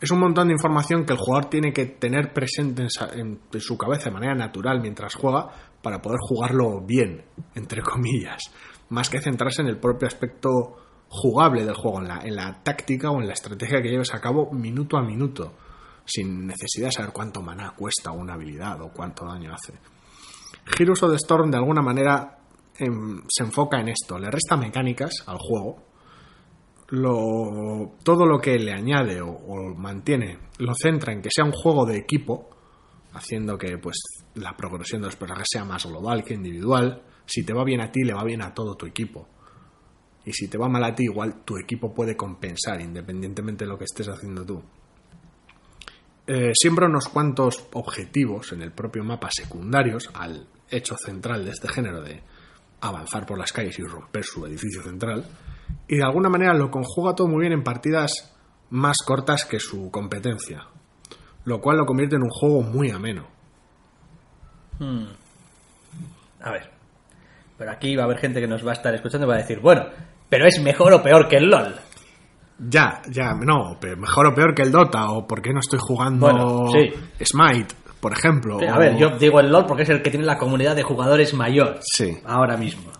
[0.00, 3.60] Es un montón de información que el jugador tiene que tener presente en, en- en
[3.60, 5.48] su cabeza de manera natural mientras juega
[5.80, 8.42] para poder jugarlo bien, entre comillas,
[8.92, 10.76] más que centrarse en el propio aspecto
[11.08, 14.20] jugable del juego, en la, en la táctica o en la estrategia que lleves a
[14.20, 15.54] cabo minuto a minuto,
[16.04, 19.72] sin necesidad de saber cuánto maná cuesta una habilidad o cuánto daño hace.
[20.78, 22.38] Heroes of the Storm de alguna manera
[22.78, 25.82] em, se enfoca en esto, le resta mecánicas al juego,
[26.88, 31.52] lo, todo lo que le añade o, o mantiene lo centra en que sea un
[31.52, 32.50] juego de equipo,
[33.14, 33.96] haciendo que pues
[34.34, 37.02] la progresión de los personajes sea más global que individual.
[37.26, 39.28] Si te va bien a ti, le va bien a todo tu equipo.
[40.24, 43.78] Y si te va mal a ti, igual tu equipo puede compensar, independientemente de lo
[43.78, 44.62] que estés haciendo tú.
[46.26, 51.68] Eh, siempre unos cuantos objetivos en el propio mapa secundarios al hecho central de este
[51.68, 52.22] género de
[52.80, 55.24] avanzar por las calles y romper su edificio central.
[55.88, 58.32] Y de alguna manera lo conjuga todo muy bien en partidas
[58.70, 60.66] más cortas que su competencia.
[61.44, 63.26] Lo cual lo convierte en un juego muy ameno.
[66.40, 66.81] A ver.
[67.62, 69.38] Pero aquí va a haber gente que nos va a estar escuchando y va a
[69.38, 69.84] decir, bueno,
[70.28, 71.72] pero es mejor o peor que el LOL.
[72.58, 75.78] Ya, ya, no, pe- mejor o peor que el Dota, o por qué no estoy
[75.80, 76.90] jugando Bueno, sí.
[77.24, 78.58] Smite, por ejemplo.
[78.58, 80.74] Sí, a o- ver, yo digo el LOL porque es el que tiene la comunidad
[80.74, 81.78] de jugadores mayor.
[81.82, 82.18] Sí.
[82.24, 82.90] Ahora mismo.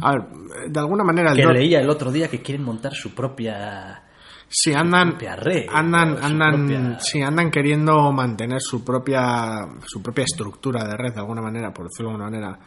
[0.00, 0.22] A ver,
[0.68, 4.00] de alguna manera el Que Dota- leía el otro día que quieren montar su propia...
[4.48, 10.84] Sí, andan, red, andan, andan, propia- sí, andan queriendo mantener su propia, su propia estructura
[10.84, 12.58] de red de alguna manera, por decirlo de alguna manera,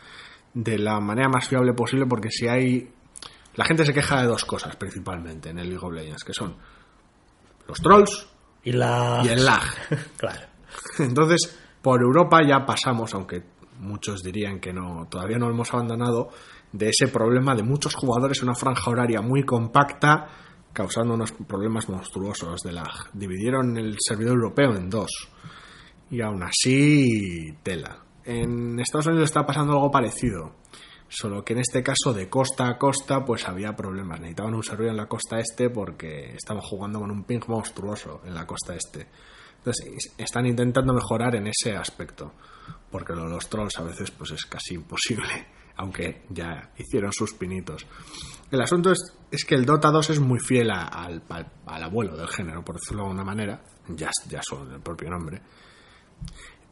[0.63, 2.89] de la manera más fiable posible, porque si hay,
[3.56, 6.56] la gente se queja de dos cosas principalmente en el League of Legends, que son
[7.67, 8.28] los trolls
[8.63, 9.22] Y la...
[9.24, 9.62] y el lag.
[10.17, 10.48] claro.
[10.98, 13.43] Entonces, por Europa ya pasamos, aunque
[13.80, 16.30] muchos dirían que no, todavía no hemos abandonado,
[16.72, 20.28] de ese problema de muchos jugadores en una franja horaria muy compacta,
[20.74, 23.12] causando unos problemas monstruosos de lag.
[23.13, 25.12] Dividieron el servidor europeo en dos.
[26.10, 28.07] Y aún así, tela.
[28.27, 30.51] En Estados Unidos está pasando algo parecido.
[31.07, 34.19] Solo que en este caso, de costa a costa, pues había problemas.
[34.19, 38.35] Necesitaban un servidor en la costa este porque estaban jugando con un ping monstruoso en
[38.35, 39.07] la costa este.
[39.59, 42.33] Entonces, están intentando mejorar en ese aspecto.
[42.91, 45.47] Porque lo de los trolls a veces pues es casi imposible.
[45.77, 47.87] Aunque ya hicieron sus pinitos.
[48.51, 51.23] El asunto es, que el Dota 2 es muy fiel al,
[51.65, 53.63] abuelo del género, por decirlo de alguna manera.
[53.87, 55.41] Ya, ya solo en el propio nombre.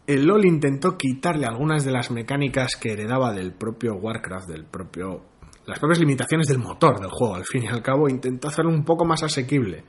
[0.07, 5.21] El LOL intentó quitarle algunas de las mecánicas que heredaba del propio Warcraft, del propio.
[5.65, 8.83] las propias limitaciones del motor del juego, al fin y al cabo, intentó hacerlo un
[8.85, 9.83] poco más asequible,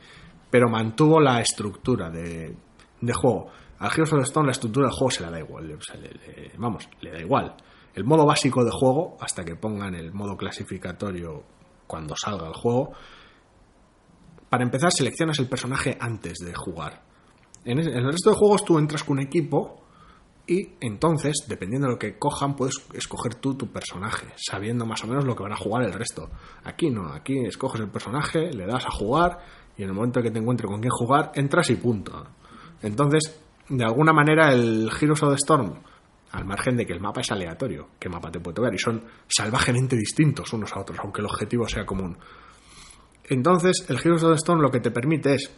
[0.50, 2.56] pero mantuvo la estructura de,
[3.00, 3.48] de juego.
[3.78, 5.96] Al Heroes of the Storm la estructura del juego se la da igual, o sea,
[6.00, 7.54] le- vamos, le da igual.
[7.94, 11.42] El modo básico de juego, hasta que pongan el modo clasificatorio
[11.86, 12.92] cuando salga el juego,
[14.48, 17.02] para empezar seleccionas el personaje antes de jugar.
[17.64, 19.82] En el resto de juegos tú entras con un equipo
[20.46, 25.08] y entonces, dependiendo de lo que cojan, puedes escoger tú tu personaje, sabiendo más o
[25.08, 26.30] menos lo que van a jugar el resto.
[26.62, 29.38] Aquí no, aquí escoges el personaje, le das a jugar
[29.76, 32.28] y en el momento que te encuentre con quién jugar, entras y punto.
[32.80, 35.74] Entonces, de alguna manera, el Heroes of the Storm,
[36.30, 39.02] al margen de que el mapa es aleatorio, qué mapa te puede tocar, y son
[39.26, 42.16] salvajemente distintos unos a otros, aunque el objetivo sea común.
[43.24, 45.50] Entonces, el Heroes of the Storm lo que te permite es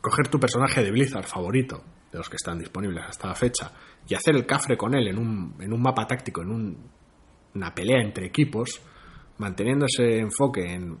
[0.00, 3.72] coger tu personaje de Blizzard favorito, de los que están disponibles hasta la fecha,
[4.06, 6.90] y hacer el cafre con él en un, en un mapa táctico, en un-
[7.54, 8.80] una pelea entre equipos,
[9.38, 10.98] manteniendo ese enfoque en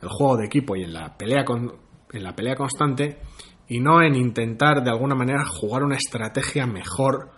[0.00, 1.72] el juego de equipo y en la pelea con,
[2.12, 3.18] en la pelea constante,
[3.68, 7.30] y no en intentar de alguna manera jugar una estrategia mejor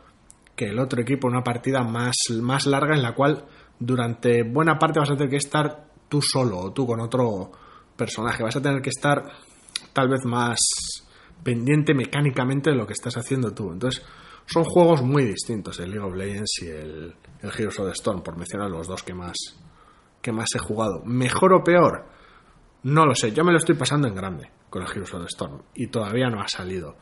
[0.56, 3.44] que el otro equipo, una partida más, más larga en la cual
[3.78, 7.50] durante buena parte vas a tener que estar tú solo o tú con otro
[7.96, 8.42] personaje.
[8.42, 9.22] Vas a tener que estar
[9.92, 10.58] tal vez más
[11.42, 13.72] pendiente mecánicamente de lo que estás haciendo tú.
[13.72, 14.04] Entonces,
[14.46, 18.22] son juegos muy distintos el League of Legends y el, el Heroes of the Storm,
[18.22, 19.36] por mencionar los dos que más,
[20.20, 21.02] que más he jugado.
[21.04, 22.06] ¿Mejor o peor?
[22.82, 23.32] No lo sé.
[23.32, 26.28] Yo me lo estoy pasando en grande con el Heroes of the Storm y todavía
[26.28, 26.96] no ha salido.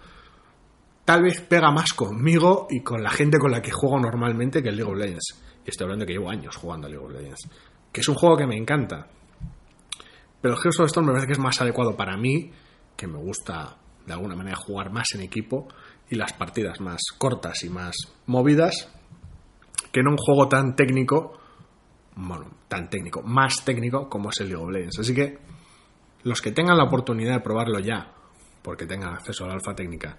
[1.04, 4.68] Tal vez pega más conmigo y con la gente con la que juego normalmente que
[4.68, 5.42] el League of Legends.
[5.64, 7.48] Y estoy hablando que llevo años jugando a League of Legends.
[7.90, 9.08] Que es un juego que me encanta.
[10.40, 12.52] Pero el Heroes of the Storm me parece que es más adecuado para mí,
[12.96, 15.68] que me gusta de alguna manera jugar más en equipo
[16.10, 18.88] y las partidas más cortas y más movidas,
[19.90, 21.38] que en un juego tan técnico,
[22.16, 24.98] bueno, tan técnico, más técnico como es el League of Legends.
[24.98, 25.38] Así que
[26.24, 28.12] los que tengan la oportunidad de probarlo ya,
[28.62, 30.18] porque tengan acceso a la alfa técnica,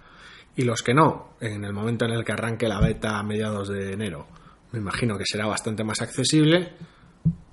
[0.55, 3.69] y los que no, en el momento en el que arranque la beta a mediados
[3.69, 4.27] de enero,
[4.71, 6.73] me imagino que será bastante más accesible,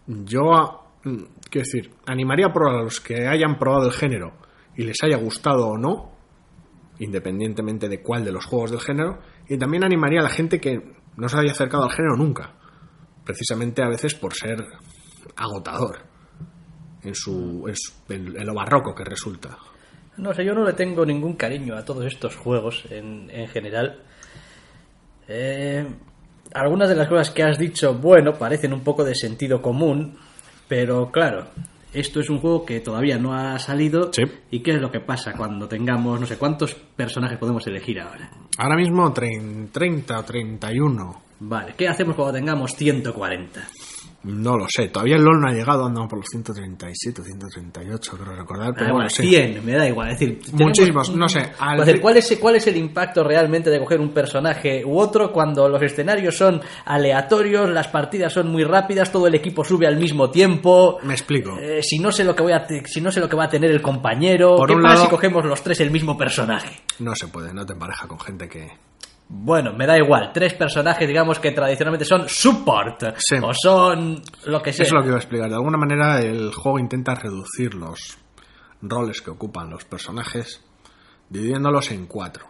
[0.06, 4.32] yo, mm, quiero decir, animaría a probar a los que hayan probado el género
[4.76, 6.12] y les haya gustado o no,
[7.00, 10.80] independientemente de cuál de los juegos del género, y también animaría a la gente que
[11.16, 12.54] no se haya acercado al género nunca,
[13.24, 14.64] precisamente a veces por ser
[15.36, 15.98] agotador
[17.02, 17.66] en, su,
[18.08, 19.58] en lo barroco que resulta.
[20.18, 24.02] No sé, yo no le tengo ningún cariño a todos estos juegos en, en general.
[25.26, 25.86] Eh,
[26.52, 30.18] algunas de las cosas que has dicho, bueno, parecen un poco de sentido común,
[30.68, 31.46] pero claro,
[31.92, 34.12] esto es un juego que todavía no ha salido.
[34.12, 34.22] Sí.
[34.50, 38.30] ¿Y qué es lo que pasa cuando tengamos, no sé, cuántos personajes podemos elegir ahora?
[38.58, 41.22] Ahora mismo trein- 30 o 31.
[41.40, 43.66] Vale, ¿qué hacemos cuando tengamos 140?
[44.22, 48.36] No lo sé, todavía el LOL no ha llegado, andamos por los 137, 138, creo
[48.36, 49.26] recordar, pero Ah, bueno, bueno, sí.
[49.28, 50.10] 100, me da igual.
[50.10, 53.24] Es decir, tenemos- Muchísimos, no sé, al- Es decir, ¿cuál, es, ¿cuál es el impacto
[53.24, 58.48] realmente de coger un personaje u otro cuando los escenarios son aleatorios, las partidas son
[58.50, 60.98] muy rápidas, todo el equipo sube al mismo tiempo?
[61.02, 61.56] Me explico.
[61.58, 63.48] Eh, si no sé lo que voy a si no sé lo que va a
[63.48, 66.80] tener el compañero, Por ¿qué un pasa lado- si cogemos los tres el mismo personaje?
[66.98, 68.68] No se puede, no te empareja con gente que...
[69.32, 73.36] Bueno, me da igual, tres personajes digamos que tradicionalmente son support Sí.
[73.40, 74.82] o son lo que sea.
[74.84, 75.48] Eso es lo que iba a explicar.
[75.48, 78.18] De alguna manera el juego intenta reducir los
[78.82, 80.64] roles que ocupan los personajes,
[81.28, 82.46] dividiéndolos en cuatro.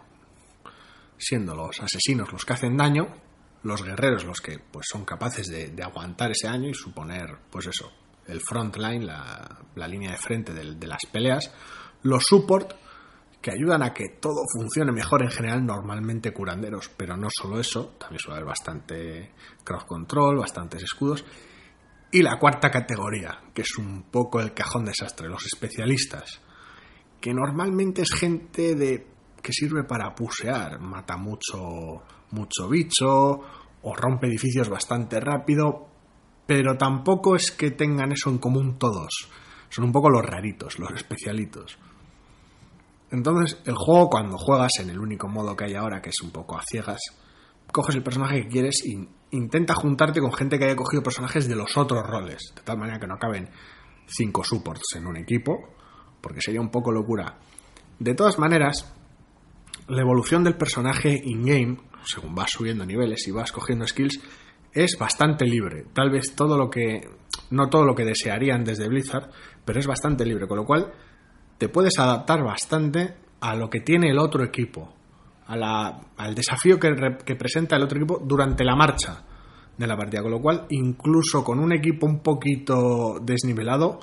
[1.17, 3.07] Siendo los asesinos los que hacen daño,
[3.61, 7.67] los guerreros los que pues son capaces de, de aguantar ese daño y suponer, pues
[7.67, 7.91] eso,
[8.25, 11.53] el front line, la, la línea de frente de, las peleas,
[12.01, 12.73] los support
[13.41, 17.95] que ayudan a que todo funcione mejor en general, normalmente curanderos, pero no solo eso,
[17.97, 19.31] también suele haber bastante
[19.63, 21.25] cross control, bastantes escudos,
[22.11, 26.41] y la cuarta categoría, que es un poco el cajón desastre, los especialistas,
[27.19, 29.07] que normalmente es gente de
[29.41, 33.41] que sirve para pusear, mata mucho mucho bicho
[33.83, 35.87] o rompe edificios bastante rápido,
[36.45, 39.29] pero tampoco es que tengan eso en común todos.
[39.69, 41.77] Son un poco los raritos, los especialitos.
[43.11, 46.31] Entonces, el juego cuando juegas en el único modo que hay ahora, que es un
[46.31, 46.99] poco a ciegas,
[47.71, 51.55] coges el personaje que quieres e intenta juntarte con gente que haya cogido personajes de
[51.55, 53.49] los otros roles, de tal manera que no caben
[54.07, 55.57] cinco supports en un equipo,
[56.21, 57.37] porque sería un poco locura.
[57.99, 58.93] De todas maneras,
[59.87, 64.19] la evolución del personaje in-game, según vas subiendo niveles y vas cogiendo skills,
[64.73, 65.85] es bastante libre.
[65.93, 67.01] Tal vez todo lo que.
[67.49, 69.29] No todo lo que desearían desde Blizzard,
[69.65, 70.47] pero es bastante libre.
[70.47, 70.93] Con lo cual,
[71.61, 74.95] te puedes adaptar bastante a lo que tiene el otro equipo.
[75.45, 79.23] A la, al desafío que, presenta el otro equipo durante la marcha
[79.77, 80.23] de la partida.
[80.23, 83.99] Con lo cual, incluso con un equipo un poquito desnivelado,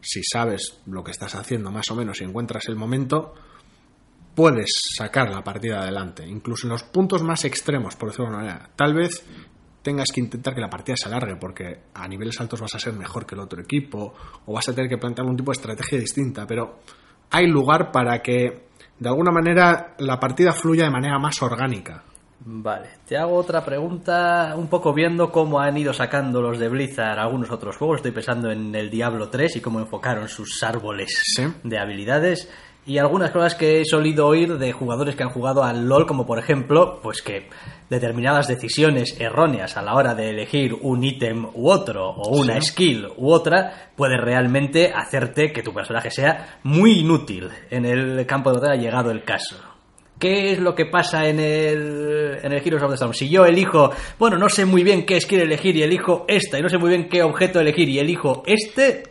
[0.00, 3.32] si sabes lo que estás haciendo más o menos y encuentras el momento,
[4.34, 8.44] puedes sacar la partida adelante, incluso en los puntos más extremos, por decirlo de una
[8.44, 8.70] manera.
[8.74, 9.24] Tal vez
[9.88, 12.92] tengas que intentar que la partida se alargue porque a niveles altos vas a ser
[12.92, 14.12] mejor que el otro equipo
[14.44, 16.80] o vas a tener que plantear un tipo de estrategia distinta, pero
[17.30, 18.68] hay lugar para que
[18.98, 22.02] de alguna manera la partida fluya de manera más orgánica.
[22.40, 27.18] Vale, te hago otra pregunta, un poco viendo cómo han ido sacando los de Blizzard
[27.18, 27.96] algunos otros juegos.
[27.96, 31.24] Estoy pensando en el Diablo 3 y cómo enfocaron sus árboles
[31.64, 32.50] de habilidades
[32.88, 36.24] y algunas cosas que he solido oír de jugadores que han jugado al LOL, como
[36.24, 37.50] por ejemplo, pues que
[37.90, 43.08] determinadas decisiones erróneas a la hora de elegir un ítem u otro, o una skill
[43.18, 48.58] u otra, puede realmente hacerte que tu personaje sea muy inútil en el campo de
[48.58, 49.56] batalla ha llegado el caso.
[50.18, 53.12] ¿Qué es lo que pasa en el, en el Heroes of the Storm?
[53.12, 56.62] Si yo elijo, bueno, no sé muy bien qué skill elegir y elijo esta, y
[56.62, 59.02] no sé muy bien qué objeto elegir y elijo este.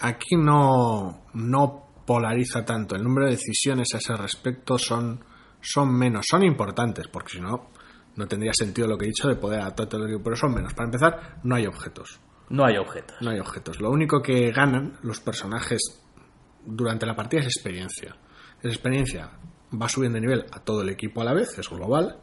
[0.00, 2.96] Aquí no, no polariza tanto.
[2.96, 5.22] El número de decisiones a ese respecto son,
[5.60, 7.68] son menos, son importantes, porque si no,
[8.16, 10.72] no tendría sentido lo que he dicho de poder a todo el pero son menos.
[10.72, 12.18] Para empezar, no hay objetos.
[12.48, 13.14] No hay objetos.
[13.20, 13.78] No hay objetos.
[13.78, 16.02] Lo único que ganan los personajes
[16.64, 18.16] durante la partida es experiencia.
[18.60, 19.30] Esa experiencia
[19.70, 22.22] va subiendo de nivel a todo el equipo a la vez, es global,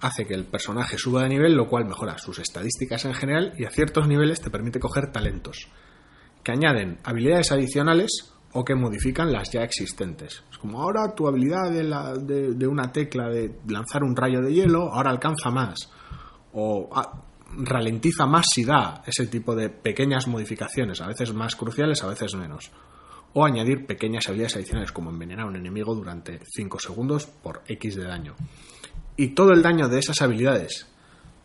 [0.00, 3.66] hace que el personaje suba de nivel, lo cual mejora sus estadísticas en general y
[3.66, 5.68] a ciertos niveles te permite coger talentos
[6.42, 10.42] que añaden habilidades adicionales o que modifican las ya existentes.
[10.50, 15.10] Es como ahora tu habilidad de, una tecla de lanzar un rayo de hielo ahora
[15.10, 15.90] alcanza más
[16.52, 17.22] o ah,
[17.56, 22.34] ralentiza más si da ese tipo de pequeñas modificaciones, a veces más cruciales, a veces
[22.34, 22.70] menos.
[23.32, 27.94] O añadir pequeñas habilidades adicionales como envenenar a un enemigo durante 5 segundos por X
[27.94, 28.34] de daño.
[29.16, 30.88] Y todo el daño de esas habilidades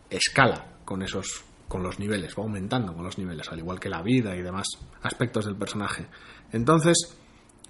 [0.10, 4.02] escala con esos con los niveles, va aumentando con los niveles, al igual que la
[4.02, 4.68] vida y demás
[5.02, 6.08] aspectos del personaje.
[6.52, 7.18] Entonces,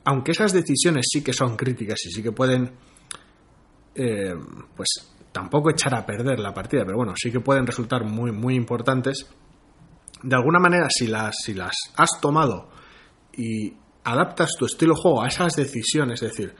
[0.03, 2.71] aunque esas decisiones sí que son críticas y sí que pueden,
[3.95, 4.33] eh,
[4.75, 8.55] pues tampoco echar a perder la partida, pero bueno, sí que pueden resultar muy, muy
[8.55, 9.27] importantes,
[10.23, 12.69] de alguna manera, si las, si las has tomado
[13.33, 13.73] y
[14.03, 16.55] adaptas tu estilo de juego a esas decisiones, es decir,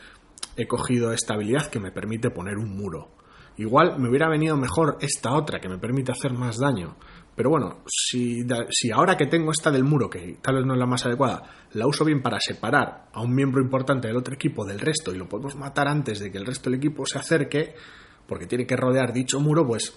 [0.55, 3.11] he cogido esta habilidad que me permite poner un muro.
[3.57, 6.97] Igual me hubiera venido mejor esta otra que me permite hacer más daño.
[7.35, 10.79] Pero bueno, si, si ahora que tengo esta del muro, que tal vez no es
[10.79, 14.65] la más adecuada, la uso bien para separar a un miembro importante del otro equipo
[14.65, 17.75] del resto y lo podemos matar antes de que el resto del equipo se acerque,
[18.25, 19.93] porque tiene que rodear dicho muro, pues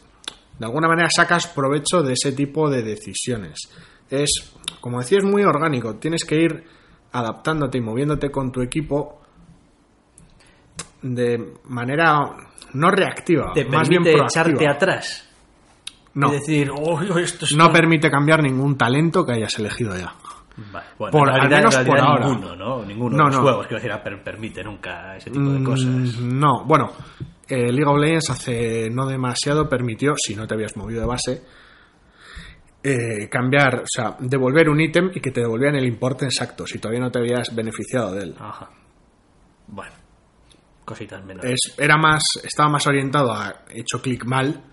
[0.58, 3.70] de alguna manera sacas provecho de ese tipo de decisiones.
[4.10, 5.96] Es, como decía, es muy orgánico.
[5.96, 6.64] Tienes que ir
[7.12, 9.20] adaptándote y moviéndote con tu equipo
[11.02, 15.27] de manera no reactiva, más bien echarte atrás.
[16.18, 16.30] No.
[16.32, 17.00] decir, oh,
[17.56, 20.12] no permite cambiar ningún talento que hayas elegido ya.
[20.98, 22.26] Bueno, por, al menos por ahora.
[22.26, 22.84] Ninguno, ¿no?
[22.84, 26.18] Ninguno de los juegos, quiero decir, permite nunca ese tipo de mm, cosas.
[26.18, 26.90] No, bueno,
[27.48, 31.42] eh, League of Legends hace no demasiado permitió, si no te habías movido de base,
[32.82, 36.80] eh, cambiar, o sea, devolver un ítem y que te devolvieran el importe exacto, si
[36.80, 38.34] todavía no te habías beneficiado de él.
[38.40, 38.70] Ajá.
[39.68, 39.92] Bueno,
[40.84, 41.44] cositas menos.
[41.76, 44.64] era más, estaba más orientado a hecho clic mal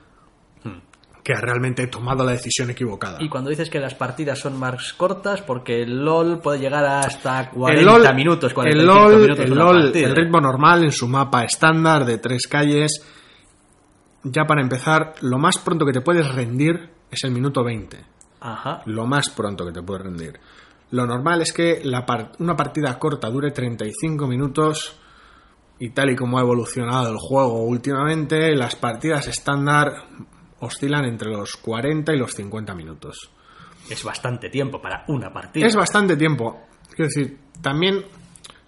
[1.26, 3.18] que realmente tomado la decisión equivocada.
[3.20, 7.50] Y cuando dices que las partidas son más cortas, porque el LOL puede llegar hasta
[7.50, 9.46] 40 minutos, 45 el LOL, minutos.
[9.46, 13.04] El, LOL, el ritmo normal en su mapa estándar de tres calles.
[14.22, 18.06] Ya para empezar, lo más pronto que te puedes rendir es el minuto 20.
[18.42, 18.84] Ajá.
[18.86, 20.40] Lo más pronto que te puedes rendir.
[20.92, 22.06] Lo normal es que la
[22.38, 24.96] una partida corta dure 35 minutos
[25.80, 29.92] y tal y como ha evolucionado el juego últimamente, las partidas estándar
[30.66, 33.30] oscilan entre los 40 y los 50 minutos.
[33.90, 35.66] Es bastante tiempo para una partida.
[35.66, 36.64] Es bastante tiempo.
[36.90, 38.04] Quiero decir, también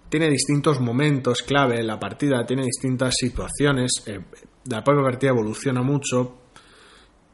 [0.08, 4.20] tiene distintos momentos clave en la partida, tiene distintas situaciones, eh,
[4.66, 6.38] la propia partida evoluciona mucho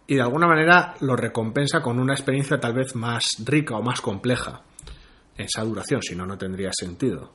[0.06, 4.00] y de alguna manera lo recompensa con una experiencia tal vez más rica o más
[4.00, 4.62] compleja
[5.36, 7.32] en esa duración, si no, no tendría sentido.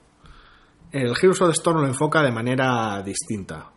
[0.91, 3.69] El Heroes of the Storm lo enfoca de manera distinta.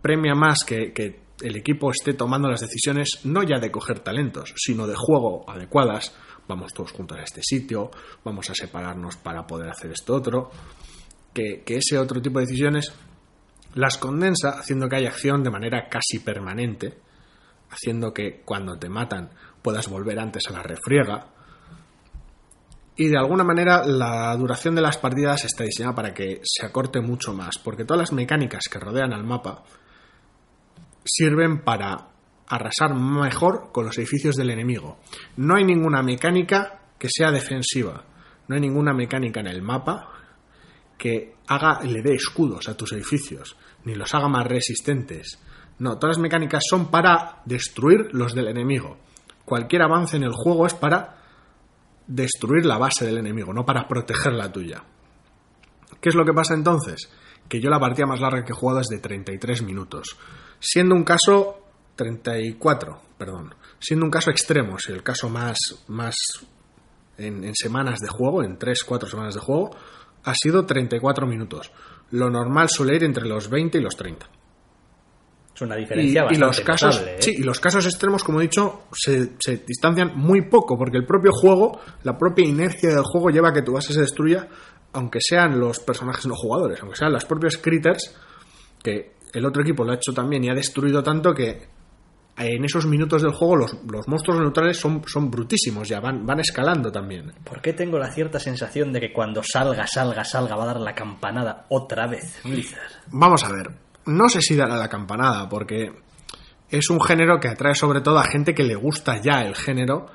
[0.00, 4.54] Premia más que, que el equipo esté tomando las decisiones no ya de coger talentos,
[4.56, 6.14] sino de juego adecuadas.
[6.48, 7.90] Vamos todos juntos a este sitio,
[8.24, 10.50] vamos a separarnos para poder hacer esto otro.
[11.34, 12.94] Que, que ese otro tipo de decisiones
[13.74, 16.98] las condensa haciendo que haya acción de manera casi permanente,
[17.70, 19.30] haciendo que cuando te matan
[19.60, 21.26] puedas volver antes a la refriega.
[22.96, 27.02] Y de alguna manera la duración de las partidas está diseñada para que se acorte
[27.02, 29.64] mucho más, porque todas las mecánicas que rodean al mapa
[31.06, 32.08] sirven para
[32.48, 34.98] arrasar mejor con los edificios del enemigo.
[35.36, 38.04] No hay ninguna mecánica que sea defensiva.
[38.48, 40.12] No hay ninguna mecánica en el mapa
[40.96, 45.38] que haga, le dé escudos a tus edificios, ni los haga más resistentes.
[45.78, 48.98] No, todas las mecánicas son para destruir los del enemigo.
[49.44, 51.16] Cualquier avance en el juego es para
[52.06, 54.82] destruir la base del enemigo, no para proteger la tuya.
[56.00, 57.10] ¿Qué es lo que pasa entonces?
[57.48, 60.16] Que yo la partida más larga que he jugado es de 33 minutos
[60.60, 61.62] siendo un caso
[61.96, 65.56] 34, perdón, siendo un caso extremo, si el caso más,
[65.88, 66.16] más
[67.18, 69.70] en, en, semanas de juego, en 3-4 semanas de juego,
[70.24, 71.70] ha sido 34 minutos.
[72.10, 74.28] Lo normal suele ir entre los 20 y los 30.
[75.54, 77.22] Es una diferencia y, bastante y los casos, notable, ¿eh?
[77.22, 81.06] sí, y los casos extremos, como he dicho, se, se, distancian muy poco, porque el
[81.06, 84.48] propio juego, la propia inercia del juego lleva a que tu base se destruya,
[84.96, 88.14] aunque sean los personajes no jugadores, aunque sean las propias critters,
[88.82, 91.68] que el otro equipo lo ha hecho también y ha destruido tanto que
[92.38, 96.40] en esos minutos del juego los, los monstruos neutrales son, son brutísimos, ya van, van
[96.40, 97.32] escalando también.
[97.44, 100.80] ¿Por qué tengo la cierta sensación de que cuando salga, salga, salga va a dar
[100.80, 103.02] la campanada otra vez Blizzard?
[103.12, 103.70] Vamos a ver,
[104.06, 105.92] no sé si dará la campanada, porque
[106.70, 110.06] es un género que atrae sobre todo a gente que le gusta ya el género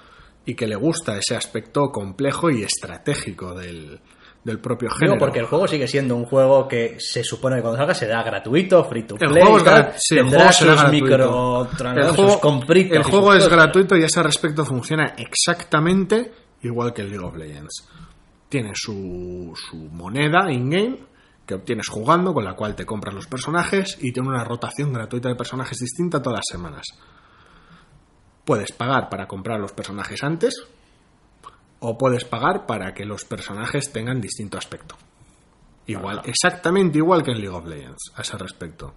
[0.43, 4.01] y que le gusta ese aspecto complejo y estratégico del,
[4.44, 5.14] del propio género.
[5.14, 8.24] Digo porque el juego sigue siendo un juego que se supone que cuando salga será
[8.24, 9.30] gratuito, free to play.
[9.30, 10.92] El juego, es tal, sí, el juego será sus gratuito.
[10.92, 13.52] micro El juego, compritas el juego es cosas.
[13.52, 16.32] gratuito y a ese respecto funciona exactamente
[16.64, 17.88] igual que el League of Legends.
[18.50, 20.98] Tiene su, su moneda in-game
[21.46, 25.30] que obtienes jugando, con la cual te compras los personajes y tiene una rotación gratuita
[25.30, 26.88] de personajes distinta todas las semanas.
[28.46, 30.68] Puedes pagar para comprar los personajes antes
[31.82, 34.95] o puedes pagar para que los personajes tengan distinto aspecto.
[35.88, 36.29] Igual, Ajá.
[36.29, 38.93] exactamente igual que en League of Legends a ese respecto.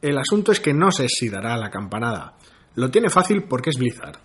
[0.00, 2.36] El asunto es que no sé si dará la campanada.
[2.76, 4.18] Lo tiene fácil porque es Blizzard.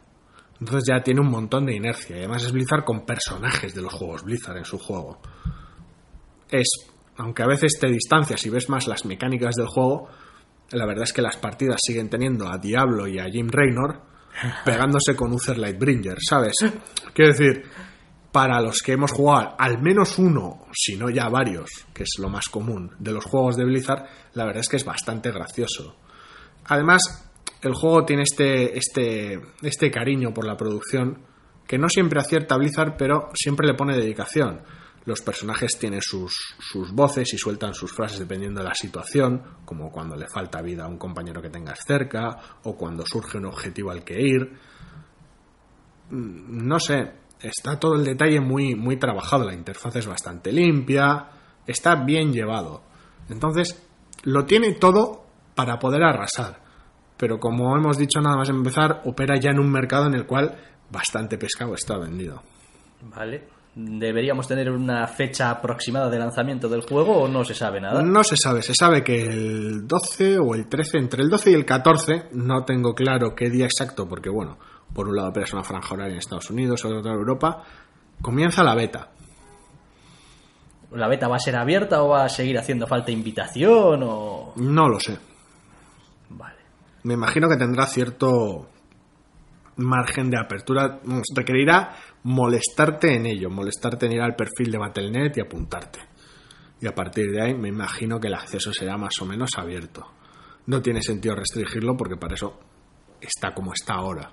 [0.60, 2.16] Entonces ya tiene un montón de inercia.
[2.16, 5.20] Y además es Blizzard con personajes de los juegos Blizzard en su juego.
[6.50, 6.68] Es,
[7.18, 10.10] aunque a veces te distancias y ves más las mecánicas del juego,
[10.72, 14.02] la verdad es que las partidas siguen teniendo a Diablo y a Jim Raynor
[14.64, 16.56] pegándose con Uther Lightbringer, ¿sabes?
[17.14, 17.64] Quiero decir,
[18.32, 22.30] para los que hemos jugado al menos uno, si no ya varios, que es lo
[22.30, 25.98] más común de los juegos de Blizzard, la verdad es que es bastante gracioso.
[26.66, 27.32] Además,
[27.62, 31.24] el juego tiene este, este, este cariño por la producción
[31.66, 34.62] que no siempre acierta Blizzard, pero siempre le pone dedicación.
[35.08, 39.90] Los personajes tienen sus, sus voces y sueltan sus frases dependiendo de la situación, como
[39.90, 43.90] cuando le falta vida a un compañero que tengas cerca, o cuando surge un objetivo
[43.90, 44.60] al que ir.
[46.10, 51.30] Mm, No sé, está todo el detalle muy, muy trabajado, la interfaz es bastante limpia,
[51.66, 52.84] está bien llevado.
[53.30, 53.82] Entonces,
[54.24, 55.24] lo tiene todo
[55.56, 56.60] para poder arrasar.
[57.16, 60.54] Pero como hemos dicho nada más empezar, opera ya en un mercado en el cual
[60.92, 62.44] bastante pescado está vendido.
[63.04, 63.56] Vale.
[63.80, 68.02] ¿Deberíamos tener una fecha aproximada de lanzamiento del juego o no se sabe nada?
[68.02, 71.54] No se sabe, se sabe que el 12 o el 13, entre el 12 y
[71.54, 74.58] el 14, no tengo claro qué día exacto, porque bueno,
[74.96, 77.66] por un lado operas una franja horaria en Estados Unidos, otro en Europa,
[78.20, 79.12] comienza la beta.
[80.94, 84.54] ¿La beta va a ser abierta o va a seguir haciendo falta invitación o...?
[84.56, 85.20] No lo sé.
[86.30, 86.58] Vale.
[87.04, 88.70] Me imagino que tendrá cierto
[89.78, 91.00] margen de apertura.
[91.36, 91.96] Requerirá
[92.28, 96.00] molestarte en ello, molestarte en ir al perfil de Battle.net y apuntarte.
[96.82, 100.06] Y a partir de ahí me imagino que el acceso será más o menos abierto.
[100.66, 102.60] No tiene sentido restringirlo porque para eso
[103.22, 104.30] está como está ahora.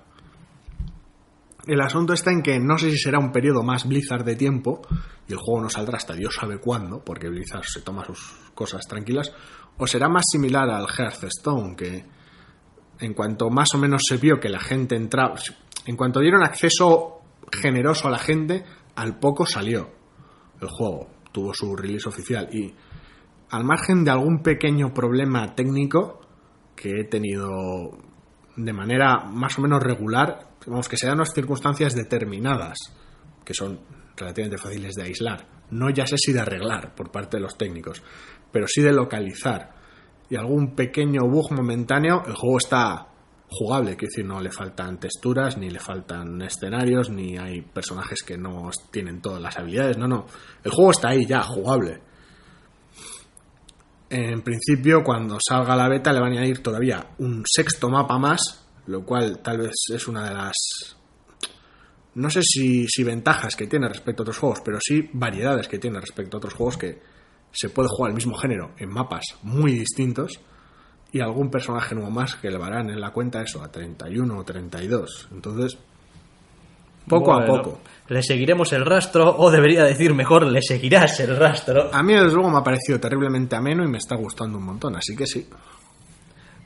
[1.69, 4.83] El asunto está en que no sé si será un periodo más Blizzard de tiempo
[5.29, 8.19] y el juego no saldrá hasta Dios sabe cuándo, porque Blizzard se toma sus
[8.57, 9.33] cosas tranquilas,
[9.79, 12.05] o será más similar al Hearthstone, que
[12.99, 15.37] en cuanto más o menos se vio que la gente entraba,
[15.87, 18.65] en cuanto dieron acceso generoso a la gente,
[18.95, 19.91] al poco salió
[20.61, 21.09] el juego.
[21.33, 22.73] tuvo su release oficial y
[23.51, 26.21] al margen de algún pequeño problema técnico
[26.77, 27.49] que he tenido
[28.57, 32.79] de manera más o menos regular, vamos que se dan unas circunstancias determinadas
[33.45, 33.81] que son
[34.17, 38.03] relativamente fáciles de aislar, no ya sé si de arreglar por parte de los técnicos,
[38.53, 39.75] pero sí de localizar
[40.31, 43.09] y algún pequeño bug momentáneo, el juego está
[43.49, 48.37] jugable, quiero decir, no le faltan texturas, ni le faltan escenarios, ni hay personajes que
[48.37, 50.27] no tienen todas las habilidades, no, no,
[50.63, 52.01] el juego está ahí ya, jugable.
[54.11, 58.65] En principio, cuando salga la beta, le van a añadir todavía un sexto mapa más,
[58.87, 60.97] lo cual tal vez es una de las
[62.15, 65.81] no sé si, si, ventajas que tiene respecto a otros juegos, pero sí variedades que
[65.81, 67.03] tiene respecto a otros juegos que
[67.51, 70.41] se puede jugar el mismo género en mapas muy distintos
[71.15, 75.29] y algún personaje nuevo más que elevarán en la cuenta eso a 31 o 32.
[75.33, 75.79] Entonces,
[77.09, 77.81] poco a poco.
[78.09, 81.89] Le seguiremos el rastro, o debería decir mejor, le seguirás el rastro.
[81.93, 84.97] A mí, desde luego, me ha parecido terriblemente ameno y me está gustando un montón,
[84.97, 85.49] así que sí.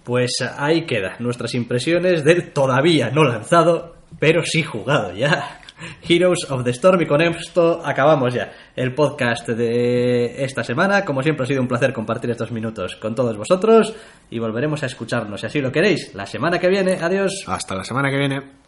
[0.03, 5.61] Pues ahí queda nuestras impresiones del todavía no lanzado, pero sí jugado ya.
[6.07, 11.05] Heroes of the Storm y con esto acabamos ya el podcast de esta semana.
[11.05, 13.95] Como siempre ha sido un placer compartir estos minutos con todos vosotros
[14.31, 16.99] y volveremos a escucharnos si así lo queréis la semana que viene.
[17.01, 17.45] Adiós.
[17.47, 18.68] Hasta la semana que viene.